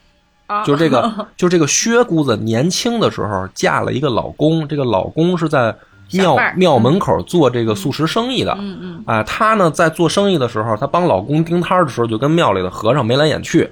[0.46, 5.74] 啊，就是这个， 就这个薛姑子年轻的时候嫁了一个老公，这个老公是在
[6.12, 8.56] 庙庙门口做这个素食生意的。
[8.58, 13.70] 嗯嗯啊，她呢在做生意的时候，她帮老公盯摊儿的时候，就跟庙里的和尚眉来眼去，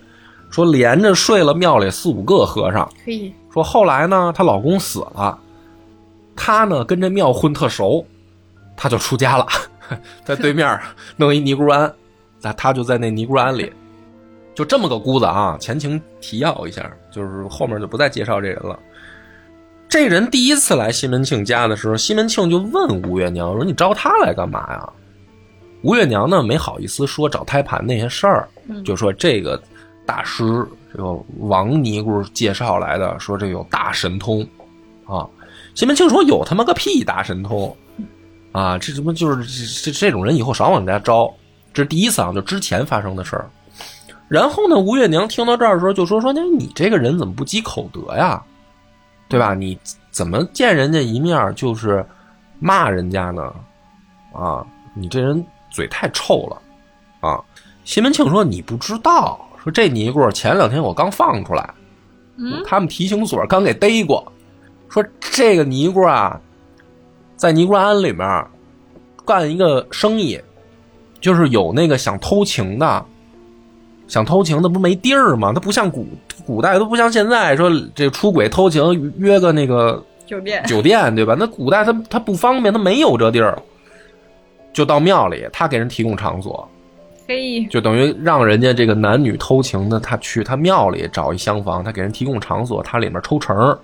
[0.50, 2.84] 说连着睡了庙里四五个和尚。
[3.04, 5.38] 可以，说后来呢，她老公死了，
[6.34, 8.04] 她呢跟这庙混特熟，
[8.76, 9.46] 她就出家了，
[10.24, 10.78] 在对面
[11.16, 11.90] 弄一尼姑庵，
[12.42, 13.72] 那她就在那尼姑庵里，
[14.54, 15.56] 就这么个姑子啊。
[15.60, 18.78] 前情提要一下，就是后面就不再介绍这人了。
[19.88, 24.92] 这人第一次来西门庆家的时候，西门庆就问吴月娘说：“你招他来干嘛呀？”
[25.82, 29.62] 吴月娘呢没好意思说找胎盘那些事儿，嗯就说这个
[30.06, 34.40] 大师这个王尼姑介绍来的，说这有大神通
[35.06, 35.28] 啊。
[35.74, 37.76] 西门庆说有他妈个屁大神通
[38.52, 38.78] 啊！
[38.78, 41.32] 这什么就是这这这种人以后少往人家招？
[41.72, 43.50] 这是第一次啊，就之前发生的事儿。
[44.28, 48.42] 然后呢，吴月娘听到这儿的时候就说：“说那你这个人怎么不积口德呀？
[49.28, 49.54] 对吧？
[49.54, 49.78] 你
[50.10, 52.04] 怎么见人家一面就是
[52.58, 53.52] 骂人家呢？
[54.32, 54.64] 啊，
[54.94, 56.60] 你这人嘴太臭了
[57.20, 57.38] 啊！”
[57.84, 61.74] 西门庆说：“你不知道，说这尼姑前两天我刚放出来，
[62.36, 64.32] 嗯他们提刑所刚给逮过，
[64.88, 66.40] 说这个尼姑啊，
[67.36, 68.46] 在尼姑庵里面
[69.26, 70.40] 干一个生意，
[71.20, 73.04] 就是有那个想偷情的，
[74.14, 75.50] 想偷情那不没地儿吗？
[75.52, 76.06] 他不像古
[76.46, 81.34] 古代都不像现在说这出轨偷情约个那个酒店，酒店对吧？
[81.36, 83.60] 那古代他他不方便，他没有这地儿，
[84.72, 86.68] 就到庙里，他给人提供场所，
[87.26, 93.76] 嘿，就等于让人家这个男女偷情的，他去他庙里找一厢房，他给人提供场所，他里面抽成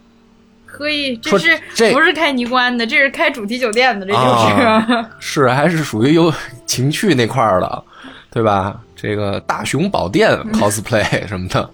[0.65, 2.87] 可以，这是这不是开尼观的？
[2.87, 4.63] 这是开主题酒店的，这就是。
[4.63, 6.33] 啊是还是属于有
[6.67, 7.83] 情趣那块儿的，
[8.31, 8.81] 对吧？
[9.01, 11.69] 这个大雄宝殿 cosplay 什么的，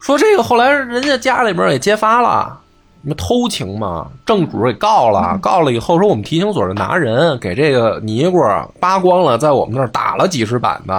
[0.00, 2.60] 说这个后来人家家里边也揭发了，
[3.02, 8.40] 什么偷情嘛，正主给告了，告了以后说我们提刑所的拿人给这个尼姑
[8.78, 10.92] 扒光了，在我们那儿打了几十板子，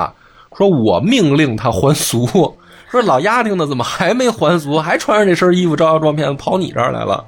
[0.57, 2.27] 说我命令他还俗，
[2.91, 7.23] 说老丫头呢怎么还没还俗，还穿着这身衣服招摇撞骗跑你这儿来了。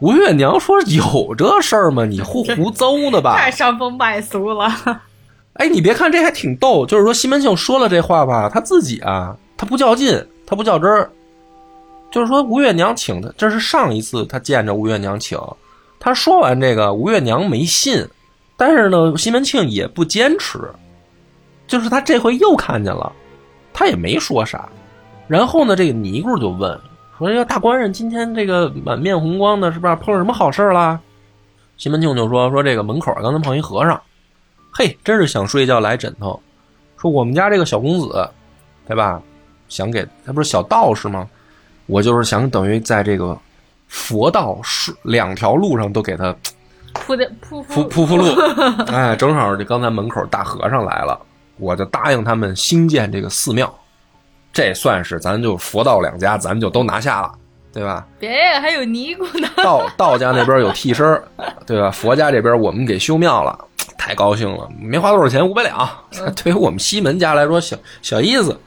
[0.00, 2.04] 吴月娘说：“有这事儿吗？
[2.04, 3.36] 你胡 胡诌呢吧？
[3.36, 4.68] 太伤风败俗了。
[5.54, 11.10] 哎，你别看这还挺逗，就是说西门庆说了这话吧，他自己啊，他不较劲，他不较真儿。
[12.10, 15.38] 就是说吴月娘请他，这是上一次他见着吴月娘请，
[16.00, 18.06] 他说完这个，吴月娘没信，
[18.56, 20.58] 但是呢，西门庆也不坚持，
[21.66, 23.12] 就是他这回又看见了，
[23.72, 24.68] 他也没说啥。
[25.26, 26.78] 然后呢，这个尼姑就问
[27.18, 30.98] 说：“这个大官人今天这个满面红光的，是不是碰上什么好事儿啦？”
[31.78, 33.98] 西门庆就说：“说这个门口刚才碰一和尚。”
[34.72, 36.40] 嘿，真是想睡觉来枕头。
[36.96, 38.28] 说我们家这个小公子，
[38.86, 39.20] 对吧？
[39.68, 41.28] 想给他不是小道士吗？
[41.86, 43.36] 我就是想等于在这个
[43.88, 46.34] 佛道是两条路上都给他
[46.92, 48.24] 铺的铺铺铺铺路。
[48.88, 51.20] 哎，正好这刚才门口大和尚来了，
[51.56, 53.72] 我就答应他们兴建这个寺庙。
[54.52, 57.32] 这算是咱就佛道两家，咱们就都拿下了，
[57.72, 58.06] 对吧？
[58.18, 59.48] 别呀，还有尼姑呢。
[59.56, 61.22] 道道家那边有替身，
[61.66, 61.90] 对吧？
[61.90, 63.58] 佛家这边我们给修庙了。
[63.98, 65.88] 太高兴了，没花多少钱，五百两。
[66.42, 68.58] 对于我们西门家来说，小小意思。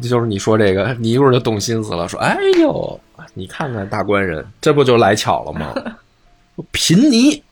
[0.00, 2.98] 就是你说这个， 你一会儿就动心思了，说：“哎呦，
[3.34, 5.74] 你看看大官人，这不就来巧了吗？
[6.72, 7.42] 贫尼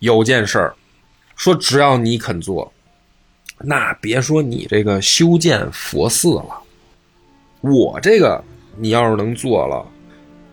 [0.00, 0.74] 有件事儿，
[1.36, 2.72] 说只要你肯做，
[3.58, 6.58] 那别说你这个修建佛寺了，
[7.60, 8.42] 我这个
[8.76, 9.86] 你要是能做了，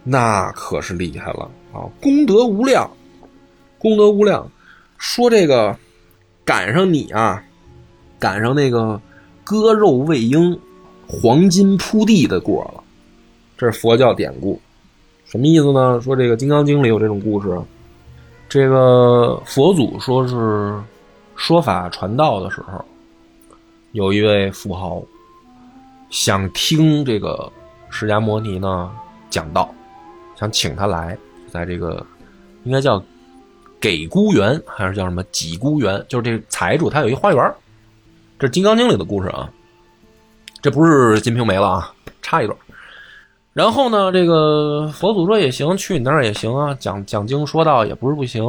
[0.03, 2.87] 那可是厉害了啊，功德无量，
[3.79, 4.47] 功德无量。”
[4.99, 5.75] 说这个
[6.43, 7.41] 赶上你啊，
[8.19, 9.01] 赶上那个
[9.45, 10.59] 割肉喂鹰、
[11.07, 12.83] 黄金铺地的过了，
[13.57, 14.59] 这是佛教典故，
[15.25, 16.01] 什么意思呢？
[16.01, 17.57] 说这个《金刚经》里有这种故事，
[18.49, 20.77] 这个佛祖说是
[21.37, 22.83] 说法传道的时候，
[23.93, 25.01] 有一位富豪
[26.09, 27.49] 想听这个
[27.89, 28.91] 释迦摩尼呢
[29.29, 29.73] 讲道，
[30.35, 31.17] 想请他来，
[31.49, 32.05] 在这个
[32.65, 33.01] 应该叫。
[33.79, 36.03] 给孤园还是叫什么给孤园？
[36.07, 37.53] 就是这财主他有一花园，
[38.37, 39.49] 这是《金刚经》里的故事啊，
[40.61, 42.57] 这不是《金瓶梅》了啊，差一段。
[43.53, 48.43] 然后呢，这个佛祖说也行，去你那儿也行啊，讲讲经说道也不是不行，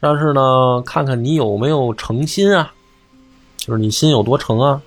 [0.00, 2.72] 但是呢，看看你有没有诚心啊，
[3.56, 4.80] 就是你心有多诚啊。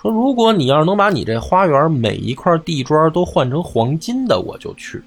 [0.00, 5.02] 说如果你要是能把你这花园每一块地砖都换成黄金的，我就去。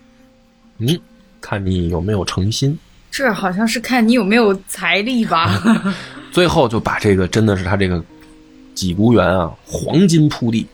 [0.80, 1.00] 嗯，
[1.40, 2.78] 看你有没有诚心。
[3.14, 5.62] 这好像是看你有没有财力吧。
[6.34, 8.04] 最后就把这个真的是他这个
[8.74, 10.66] 几孤园啊，黄金铺地，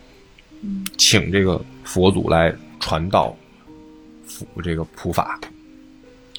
[0.98, 3.36] 请这个佛祖来传道，
[4.26, 5.38] 普这个普法，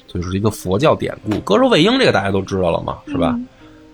[0.07, 1.39] 就是一个佛教典故。
[1.41, 3.39] 割肉喂鹰这个大家都知道了嘛，是吧？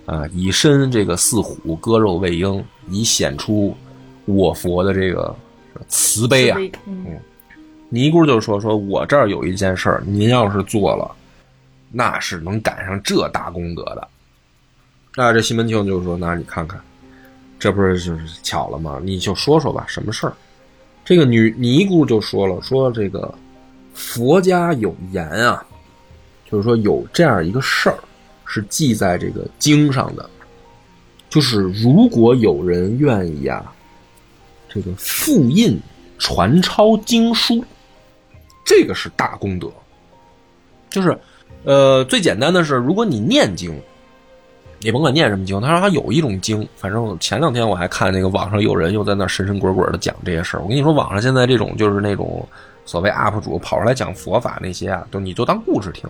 [0.06, 3.76] 啊，以身这个似虎，割肉喂鹰，以显出
[4.24, 5.36] 我佛的这个
[5.90, 6.58] 慈悲啊。
[6.86, 7.20] 嗯，
[7.90, 11.14] 尼姑就说：“说我这儿有一件事儿，您要是做了。”
[11.98, 14.08] 那是能赶上这大功德的，
[15.16, 16.80] 那这西门庆就说：“那你看看，
[17.58, 19.00] 这不是就是巧了吗？
[19.02, 20.34] 你就说说吧，什么事儿？”
[21.04, 23.34] 这个女尼姑就说了：“说这个
[23.96, 25.66] 佛家有言啊，
[26.52, 27.98] 就是说有这样一个事儿，
[28.46, 30.30] 是记在这个经上的，
[31.32, 33.74] 就是如果有人愿意啊，
[34.70, 35.82] 这个复印
[36.20, 37.66] 传抄经书，
[38.64, 39.68] 这个是大功德，
[40.92, 41.20] 就是。”
[41.68, 43.78] 呃，最简单的是，如果你念经，
[44.80, 50.62] 你甭管念什么经，他说他有一种经，反正前两天我还看那个网上有人又在那神神鬼鬼的讲这些事儿。
[50.62, 52.48] 我跟你说，网上现在这种就是那种
[52.86, 56.10] 所谓 UP 主跑出来讲佛法那些啊，都你就当故事听。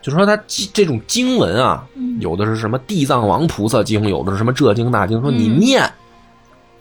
[0.00, 0.34] 就说他
[0.72, 1.86] 这种经文啊，
[2.20, 5.86] 有的是什么地藏王菩萨经，有的是什么这经那经，说你念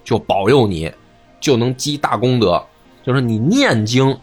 [0.05, 0.89] 就保佑你，
[1.41, 2.63] 就能积大功德。
[3.03, 4.18] 就是你念经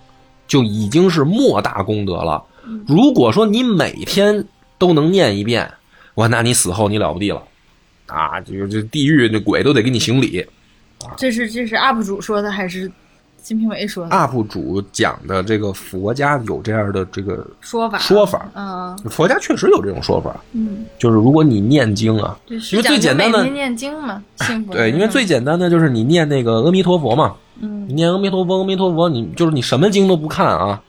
[0.49, 2.43] 就已经是莫大功德了。
[2.87, 4.45] 如果说你每天
[4.79, 5.71] 都能念一遍，
[6.15, 7.43] 哇，那你死后你了不地了，
[8.07, 10.45] 啊，就就地狱那鬼都得给你行礼。
[11.17, 12.91] 这是这是 UP 主说的还是
[13.43, 24.71] 金瓶梅说的？UP 主讲的这个佛家有这样的这个说法说法，嗯，佛家确实有这种说法，嗯，就是如果你念经啊，因为最简单的念经嘛，幸福。
[24.75, 30.81] 对，因为最简单的就是你念那个阿弥陀佛嘛，嗯，你念阿弥陀佛，阿弥陀佛，你就是你什么经都不看啊。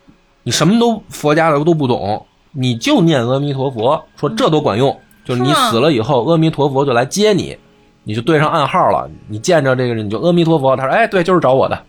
[0.43, 4.97] 你什么都佛家的都不懂，你就念阿弥陀佛，说这都管用。
[5.25, 7.57] 就是你死了以后，阿弥陀佛就来接你，
[8.03, 9.09] 你就对上暗号了。
[9.29, 11.81] 你见着这个人，你就阿弥陀佛，他说：“哎，对，就是找我的。”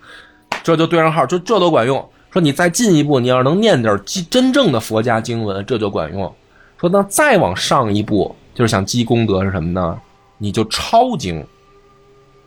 [0.63, 2.09] 这就对上号，就这都管用。
[2.31, 6.33] 说你再进一步，你要是能念点积真正的佛家经文，这就管用。
[6.81, 9.99] 说那再往上一步，就是想积功德是什么呢？
[10.39, 11.45] 你就抄经，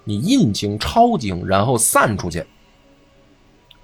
[0.06, 2.46] 你印经、抄经，然后散出去。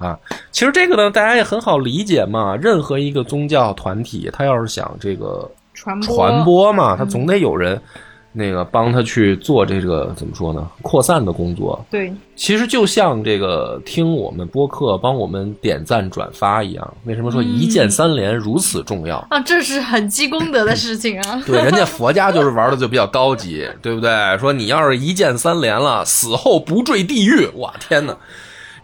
[0.03, 0.19] 啊，
[0.51, 2.55] 其实这个呢，大家也很好理解嘛。
[2.55, 7.81] 任何一个宗教团体，他要是想这个传播传播嘛，他总得有人
[8.35, 10.67] 那个帮他去做这个怎么说呢？
[10.81, 11.85] 扩散的工作。
[11.91, 19.17] 对，其实就像这个听我们播客帮我们点赞转发一样，为什么说一键三连如此重要？
[19.29, 21.41] 啊，这是很积功德的事情啊。
[21.45, 24.09] 对，人家佛家就是玩的就比较高级，对不对？
[24.39, 28.17] 说你要是一键三连了，死后不坠地狱，哇天哪！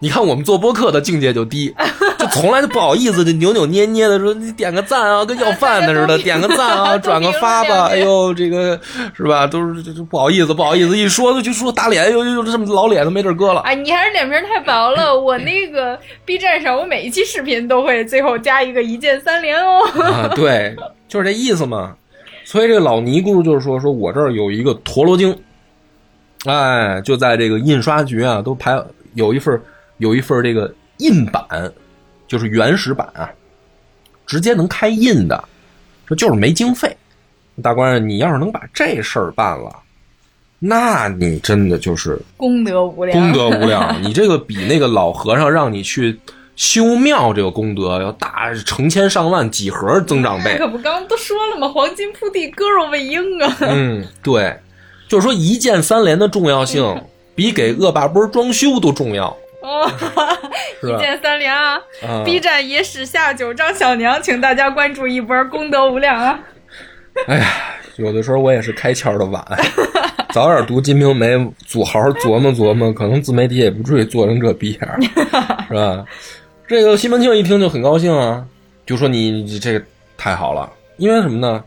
[0.00, 1.74] 你看我们做播客的境界就低，
[2.18, 8.80] 就从来就不好意思，就扭扭捏捏的说你点个赞啊，跟要饭的似的， 点个赞啊，转个发吧，哎呦这个
[9.14, 9.46] 是吧？
[9.46, 13.60] 都是这这不好意思，不好意思，一说就说打脸，又又这么老脸都没地儿搁了。
[13.60, 15.18] 哎，你还是脸皮太薄了。
[15.20, 19.84] 我那个 B 站上，我每一期视频都会最后加一个一键三连哦。
[20.02, 20.74] 啊，对，
[21.08, 21.94] 就是这意思嘛。
[22.44, 25.36] 所以这个老尼姑就是说，说我这儿有一个陀螺经，
[26.46, 28.82] 哎，就在这个印刷局啊，都排
[29.14, 29.60] 有一份儿
[30.00, 31.46] 有一份这个印版，
[32.26, 33.30] 就是原始版啊，
[34.26, 35.42] 直接能开印的，
[36.06, 36.94] 这就是没经费。
[37.62, 39.70] 大官人，你要是能把这事儿办了，
[40.58, 43.94] 那你真的就是功德无量，功德无量。
[44.02, 46.18] 你这个比那个老和尚让你去
[46.56, 50.56] 修庙这个功德要大成千上万几何增长倍。
[50.56, 51.68] 可不刚刚都说了吗？
[51.68, 53.56] 黄金铺地，割肉喂鹰啊！
[53.68, 54.58] 嗯，对，
[55.08, 57.02] 就是说一键三连的重要性
[57.34, 59.90] 比给恶霸波装修都重要， 哦？
[60.82, 66.40] 一键三连啊啊！B 站野史下酒张小娘，请大家关注一波，功德无量啊！
[67.26, 67.46] 哎呀，
[67.96, 69.44] 有的时候我也是开窍的晚，
[70.32, 71.36] 早点读《金瓶梅》，
[71.66, 75.00] 祖好好琢磨琢磨，可能自媒体也不至于做成这逼样儿，
[75.68, 76.04] 是吧？
[76.66, 78.44] 这个西门庆一听就很高兴啊，
[78.86, 79.84] 就说你你这个
[80.16, 81.62] 太好了，因为什么呢？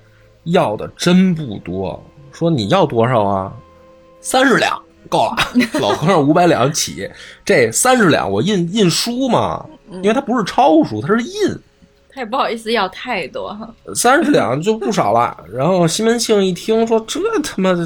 [0.46, 3.54] 要的真不多，说你要多少啊？
[4.20, 5.36] 三十两够了，
[5.80, 7.10] 老和尚五百两起，
[7.46, 11.34] 这三十两我印印书嘛，因为它不是抄书，它是印。
[12.16, 13.68] 他也不好意思要太多哈。
[13.96, 15.36] 三十两就不少了。
[15.52, 17.84] 然后西门庆一听说这他妈的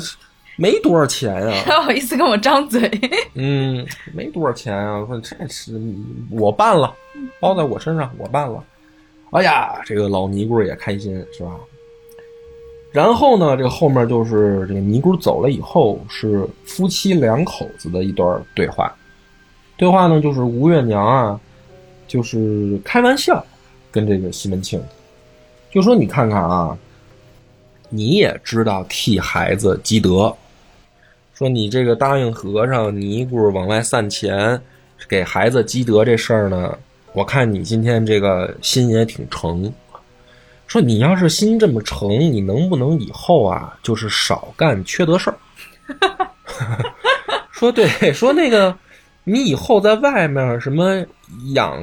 [0.58, 2.92] 没多少钱啊，还好意思跟我张嘴？
[3.36, 5.80] 嗯，没多少钱啊，说这是
[6.30, 6.94] 我办了，
[7.40, 8.62] 包在我身上，我办了。
[9.32, 11.52] 哎呀，这个老尼姑也开心是吧？
[12.92, 18.96] 然后呢，这个后面就是这个尼姑走了以后，是夫妻两口子的一段对话。
[19.76, 21.40] 对话呢，就是吴月娘啊，
[22.08, 23.46] 就是开玩笑
[23.92, 24.82] 跟这个西门庆，
[25.70, 26.76] 就说你看看啊，
[27.90, 30.36] 你也知道替孩子积德，
[31.36, 34.60] 说你这个答应和尚尼姑往外散钱，
[35.08, 36.76] 给孩子积德这事儿呢，
[37.14, 39.72] 我看你今天这个心也挺诚。
[40.68, 45.38] 说你要是心这么诚，你能不能以后啊，就是少干缺德事儿？
[47.52, 48.76] 说对，说那个
[49.24, 51.04] 你以后在外面什么
[51.54, 51.82] 养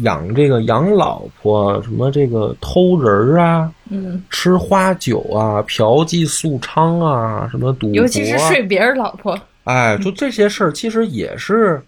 [0.00, 11.80] 养这个养老婆，什么这个偷人儿啊，嗯，吃花酒啊，嫖妓宿娼啊，什么赌尤其是睡别人老婆，哎，就这些事儿，其实也是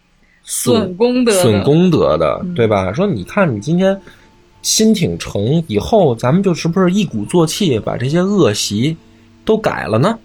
[0.43, 2.93] 损功德损功德的，对吧？
[2.93, 3.99] 说你看你今天
[4.65, 8.97] 心挺诚，以后咱们就是不是一鼓作气把这些恶习
[9.45, 10.19] 都改了呢？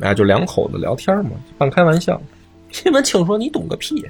[0.00, 2.20] 哎，就两口子聊天嘛，半开玩笑。
[2.70, 4.04] 西门庆说：“你懂个屁！”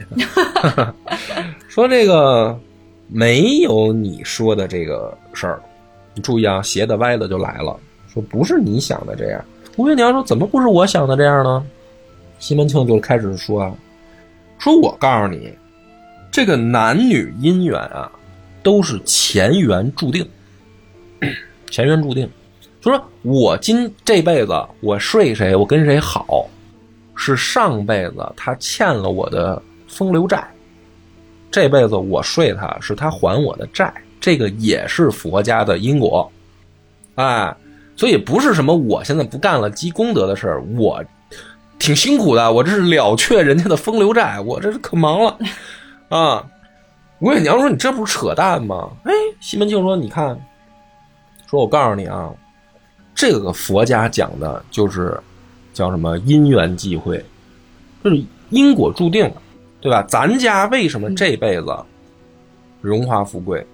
[1.69, 2.59] 说这个
[3.09, 5.61] 没有你说的这个事儿，
[6.15, 7.79] 你注意啊，斜的歪的就来了。
[8.13, 9.45] 说不是你想的这样。
[9.77, 11.63] 吴月娘说：“怎么不是我想的这样呢？”
[12.41, 13.73] 西门庆就开始说啊，
[14.59, 15.53] 说我告诉你，
[16.33, 18.11] 这个男女姻缘啊，
[18.63, 20.29] 都是前缘注定，
[21.71, 22.29] 前缘注定。
[22.81, 26.49] 就说我今这辈子我睡谁，我跟谁好，
[27.17, 30.49] 是上辈子他欠了我的风流债，
[31.51, 36.31] 这辈子我睡他是他还我的债，这个也是佛家的因果，
[37.17, 37.55] 哎，
[37.97, 41.05] 所以不是什么我现在不干了积功德的事儿，我
[41.81, 45.37] 挺辛苦的，我这是了却人家的风流债，我这是可忙了
[46.11, 46.47] 啊。
[47.21, 50.39] 吴月娘说：“你这不是扯淡吗？”哎，西门庆说：“你看，
[51.47, 52.33] 说我告诉你啊，
[53.15, 55.19] 这个佛家讲的就是
[55.75, 57.25] 叫什么因缘际会，
[58.05, 59.29] 就是因果注定，
[59.81, 60.03] 对吧？
[60.09, 61.77] 咱家为什么这辈子
[62.81, 63.67] 荣华富贵，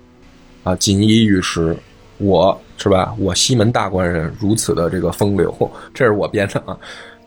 [0.62, 1.76] 啊，锦衣玉食，
[2.16, 3.14] 我是吧？
[3.18, 5.54] 我西门大官人如此的这个风流，
[5.92, 6.78] 这是我编的啊。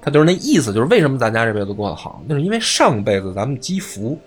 [0.02, 4.18] 他就是那意思，就是为什么咱家这辈子过得好，那是因为上辈子咱们积福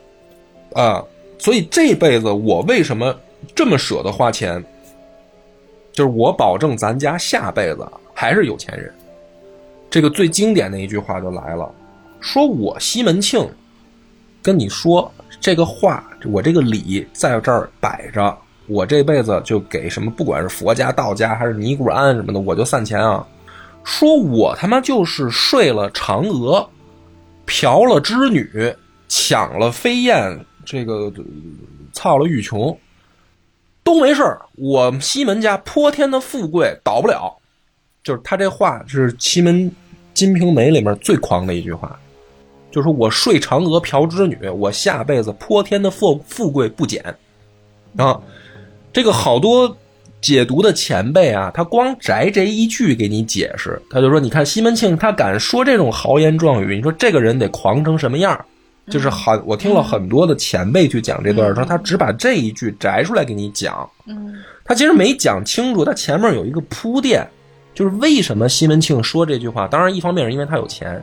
[0.74, 1.02] 啊，
[1.40, 3.12] 所以这辈子我为什么
[3.54, 4.62] 这么舍得花钱？
[5.90, 8.94] 就是我保证咱家下辈子还是有钱人。
[9.90, 11.68] 这个最经典的一句话就来了，
[12.20, 13.48] 说我西门庆
[14.40, 15.10] 跟你说
[15.40, 18.38] 这个话，我这个礼在这儿摆着，
[18.68, 23.26] 我这辈子就给什么，不管是佛家、道家还是尼姑庵什么的，我就散钱啊。
[23.82, 26.68] 说我他妈就是睡了嫦娥，
[27.46, 28.72] 嫖了织女，
[29.08, 30.38] 抢了飞燕，
[30.70, 31.12] 这个
[31.92, 32.78] 操了玉琼，
[33.82, 34.40] 都没事儿。
[34.54, 37.36] 我西门家泼天的富贵倒不了。
[38.04, 39.68] 就是他这话是西门
[40.14, 41.98] 《金瓶梅》里面最狂的一句话，
[42.70, 47.04] 就是说我睡嫦娥嫖织女，我下辈子泼天的富富贵不减
[47.96, 48.20] 啊！
[48.92, 49.76] 这个好多
[50.20, 58.46] 解读的前辈啊，他光摘这一句给你解释，他就说：你看西门庆他敢说这种豪言壮语，你说这个人得狂成什么样？
[58.90, 64.34] 就是很，我听了很多的前辈去讲这段，说他只把这一句摘出来给你讲，嗯
[64.64, 67.26] 他其实没讲清楚，他前面有一个铺垫。
[67.72, 69.66] 就是为什么西门庆说这句话？
[69.66, 71.02] 当然，一方面是因为他有钱，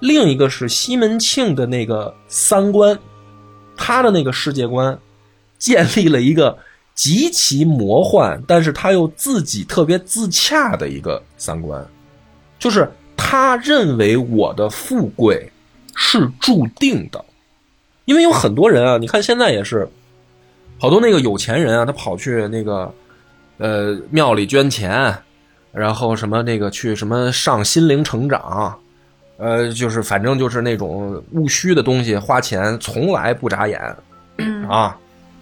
[0.00, 2.98] 另一个是西门庆的那个三观，
[3.76, 4.98] 他的那个世界观，
[5.58, 6.56] 建立了一个
[6.94, 11.86] 极其魔幻，但是他又自己特别自洽的一个三观，
[12.58, 15.48] 就是他认为我的富贵
[15.98, 17.22] 是注定的，
[18.06, 19.86] 因为有很多人啊，你看现在也是，
[20.78, 22.90] 好多那个有钱人啊，他跑去那个
[23.58, 25.14] 呃庙里捐钱。
[25.70, 28.74] 然后什么那个去什么上心灵成长，
[29.36, 33.78] 呃，就是反正就是那种务虚的东西，花钱从来不眨眼，
[34.66, 34.96] 啊，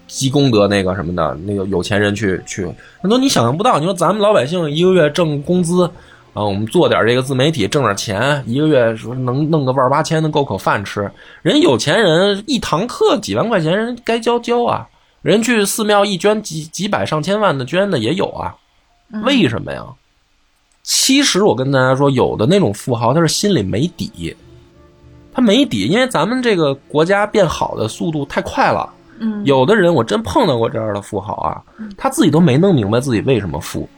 [0.09, 2.67] 积功德那个什么的，那个有钱人去去，
[3.01, 3.79] 很多你想象不到。
[3.79, 5.89] 你说咱们老百姓一个月挣工资
[6.37, 11.11] 啊，我们做点这个自媒体挣点钱，一个月说能弄个万八千的够口饭吃。
[11.41, 14.87] 人有钱人一堂课几万块钱，人该交交啊。
[15.23, 18.55] 人去寺庙一捐几几百上千万的捐的也有啊，
[19.25, 19.83] 为什么呀？
[20.83, 24.37] 其实我跟大家说，有的那种富豪他是心里没底，
[25.33, 28.93] 他没底，因为咱们这个国家变好的速度太快了。
[29.19, 31.63] 嗯，有的人我真碰到过这样的富豪啊，
[31.97, 33.89] 他自己都没弄明白自己为什么富，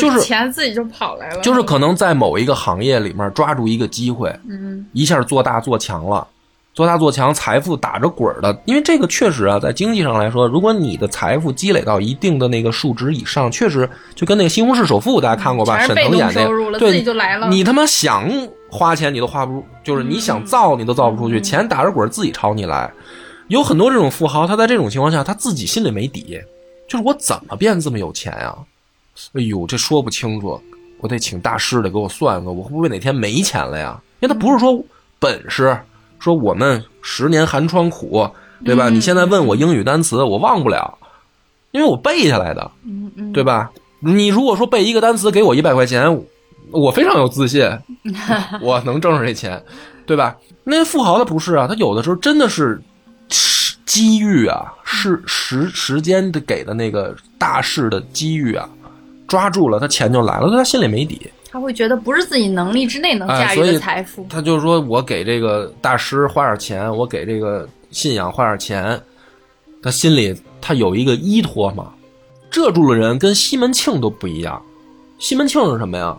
[0.00, 6.26] 就是钱自己就跑来了，就是可能在某一个行业里面抓住一个机会，嗯，一下做大做强了。
[6.74, 15.78] 做大做强，财富打着滚的，因为这个确实啊，在经济上来说，如果你的财富积累到一定的那个数值以上，确实就跟那个《西红柿首富》，大家看过吧？
[15.86, 17.00] 沈腾演那个，对，
[17.48, 18.28] 你他妈想
[18.68, 22.92] 花钱你都花不出，就是你想造你都造不出去，钱打着滚自己朝你来。
[23.46, 26.40] 有很多这种富豪，他在这种情况下，他自己心里没底，
[26.88, 28.52] 就是我怎么变这么有钱呀？
[29.34, 30.60] 哎呦，这说不清楚，
[30.98, 34.00] 我得请大师的给我算算，我会不会哪天没钱了呀？
[34.20, 34.82] 因为他不是说
[35.18, 35.76] 本事。
[36.20, 38.26] 说我们十年寒窗苦，
[38.64, 38.88] 对吧？
[38.88, 40.96] 你现在问我英语单词，我忘不了，
[41.70, 42.70] 因为我背下来的，
[43.34, 43.70] 对吧？
[44.00, 46.24] 你如果说背一个单词给我一百块钱，
[46.70, 47.68] 我非常有自信，
[48.62, 49.62] 我能挣着这钱，
[50.06, 50.34] 对吧？
[50.62, 52.80] 那富豪他不是啊，他有的时候真的是
[53.84, 58.66] 机遇啊，是时时间的给的那个大势的机遇啊，
[59.34, 61.28] 抓住了他钱就来了，他心里没底。
[61.50, 69.00] 他会觉得不是自己能力之内能驾驭的财富，他就是说我给这个大师花点钱，我给这个信仰花点钱，
[69.82, 71.92] 他心里他有一个依托嘛。
[72.48, 74.62] 这住的人跟西门庆都不一样，
[75.18, 76.16] 西门庆是什么呀？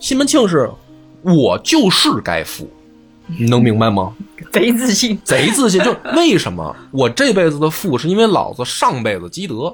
[0.00, 0.68] 西门庆是
[1.22, 2.68] 我就是该富，
[3.26, 4.12] 你能明白吗？
[4.52, 9.72] 贼自信，贼自信，就为什么我这辈子的富是因为老子上辈子积德。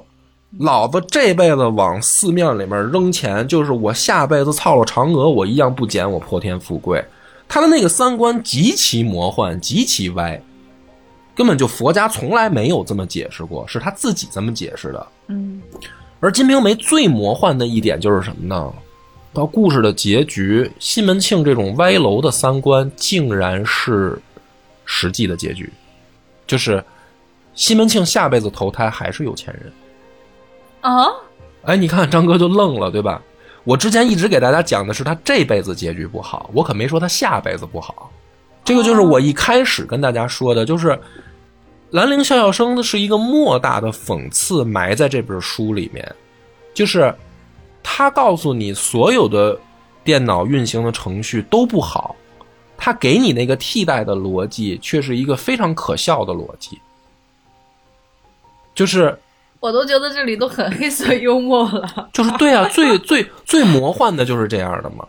[0.59, 7.03] 老子这辈子往寺庙里面扔钱，就是我下辈子操了嫦娥，我一样不捡，我破天富贵。
[7.48, 10.40] 他的那个三观极其魔幻，极其歪，
[11.34, 15.07] 根本就佛家从来没有这么解释过，是他自己这么解释的。
[15.28, 15.62] 嗯，
[16.20, 18.72] 而《金瓶梅》最魔幻的一点就是什么呢？
[19.32, 24.20] 到故事的结局，西门庆这种歪楼的三观，竟然是
[24.84, 25.72] 实际的结局，
[26.46, 26.84] 就是
[27.55, 29.72] 西门庆下辈子投胎还是有钱人。
[30.82, 31.08] 啊！
[31.64, 33.22] 哎，你看张哥就愣了，对吧？
[33.64, 38.10] 我之前一直给大家讲的是他这辈子结局不好，我可没说他下辈子不好。
[38.64, 40.98] 这个就是我一开始跟大家说的，就是
[41.90, 46.04] 兰陵笑笑生的是一个莫大的讽刺，埋在这本书里面。
[46.74, 47.14] 就是
[47.80, 49.56] 他告诉你，所有的
[50.02, 52.16] 电脑运行的程序都不好，
[52.76, 56.80] 他给你那个替代的逻辑，却是一个非常可笑的逻辑，
[58.74, 59.16] 就是。
[59.62, 62.08] 我都觉得这里都很黑色幽默了。
[62.12, 65.06] 就是对啊，最最最魔幻的就是这样的嘛。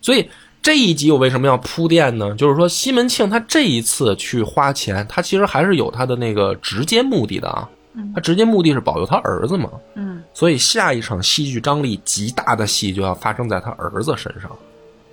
[0.00, 0.30] 所以
[0.62, 2.32] 这一集我为什么要铺垫呢？
[2.36, 7.68] 就是说西门庆他这一次去花钱，他其实还是有他的那个直接目的的啊。
[8.14, 9.68] 他直接目的是保佑他儿子嘛。
[9.96, 14.48] 嗯所以下一场戏剧张力极大的戏就要发生在他儿子身上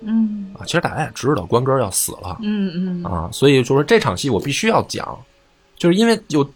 [0.02, 0.62] 嗯啊。
[0.64, 5.18] 其实大家也知道关哥要死了嗯嗯啊，所以就是这场戏我必须要讲，
[5.76, 6.48] 就是因为有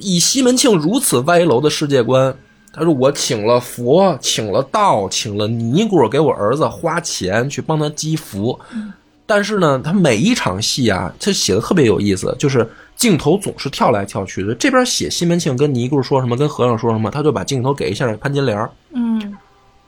[0.00, 2.34] 以西门庆如此歪楼的世界观，
[2.72, 8.58] 他说我请了佛，请了道，请了尼姑给我儿子花钱去帮他积福，
[9.26, 14.54] 但是呢，他每一场戏啊，他写的特别有意思，就是镜头总是跳来跳去的。
[14.54, 19.36] 这边写西门庆跟尼姑说什么，跟和尚说什么，他就把镜头给一下潘金莲儿，嗯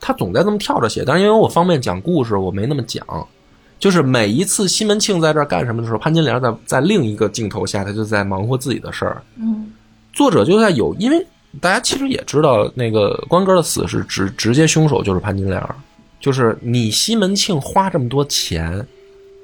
[0.00, 3.04] 他总在这么跳着写，但是因为我方便讲故事，我没那么讲。
[3.78, 9.22] 就是每一次西门庆在这儿干什么的时候，潘金莲在在另一个镜头下，他就在忙活自己的事儿。
[9.36, 9.72] 嗯
[10.14, 11.26] 作者就在有，因为
[11.60, 15.62] 大家其实也知道，那个关哥的死是直直接凶手就是潘金莲，
[16.20, 18.86] 就是你西门庆花这么多钱，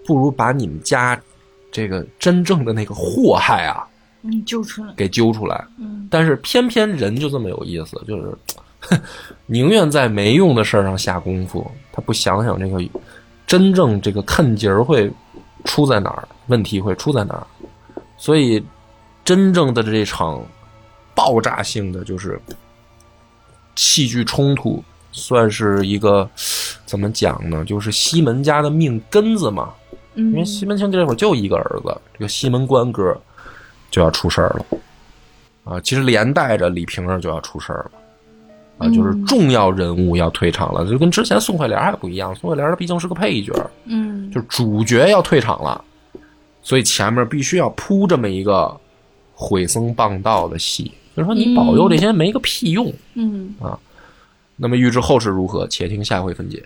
[0.06, 1.20] 不如把你们家
[1.70, 3.86] 这个真正的那个祸害啊
[4.22, 4.92] 嗯，揪出来。
[4.96, 5.64] 给揪出来。
[5.78, 8.36] 嗯但是偏偏人就这么有意思，就是
[8.80, 9.00] 哼
[9.46, 12.82] 宁愿在没用的事儿上下功夫，他不想想这个
[13.46, 15.10] 真正这个坑节儿会
[15.64, 17.46] 出在哪儿，问题会出在哪儿。
[18.16, 18.62] 所以
[19.24, 20.44] 真正的这场
[21.20, 22.40] 爆炸性的就是
[23.76, 26.26] 戏剧冲突，算是一个
[26.86, 27.62] 怎么讲呢？
[27.66, 29.74] 就是西门家的命根子嘛。
[30.14, 33.14] 因为嗯西门庆这会儿就一个儿子，这个西门官哥
[33.90, 34.64] 就要出事儿了
[35.64, 35.80] 啊！
[35.82, 37.90] 其实连带着李瓶儿就要出事儿了
[38.78, 43.52] 啊，就是重要人物要退场了，就跟之前宋慧莲还不一样，宋慧莲毕竟是个配角，
[43.84, 45.84] 嗯就是主角要退场了，
[46.62, 48.74] 所以前面必须要铺这么一个
[49.34, 52.92] 毁僧谤道的戏，就是说你保佑这些没个屁用。
[53.14, 53.78] 嗯啊
[54.56, 56.62] 那么预知后事如何，且听下回分解。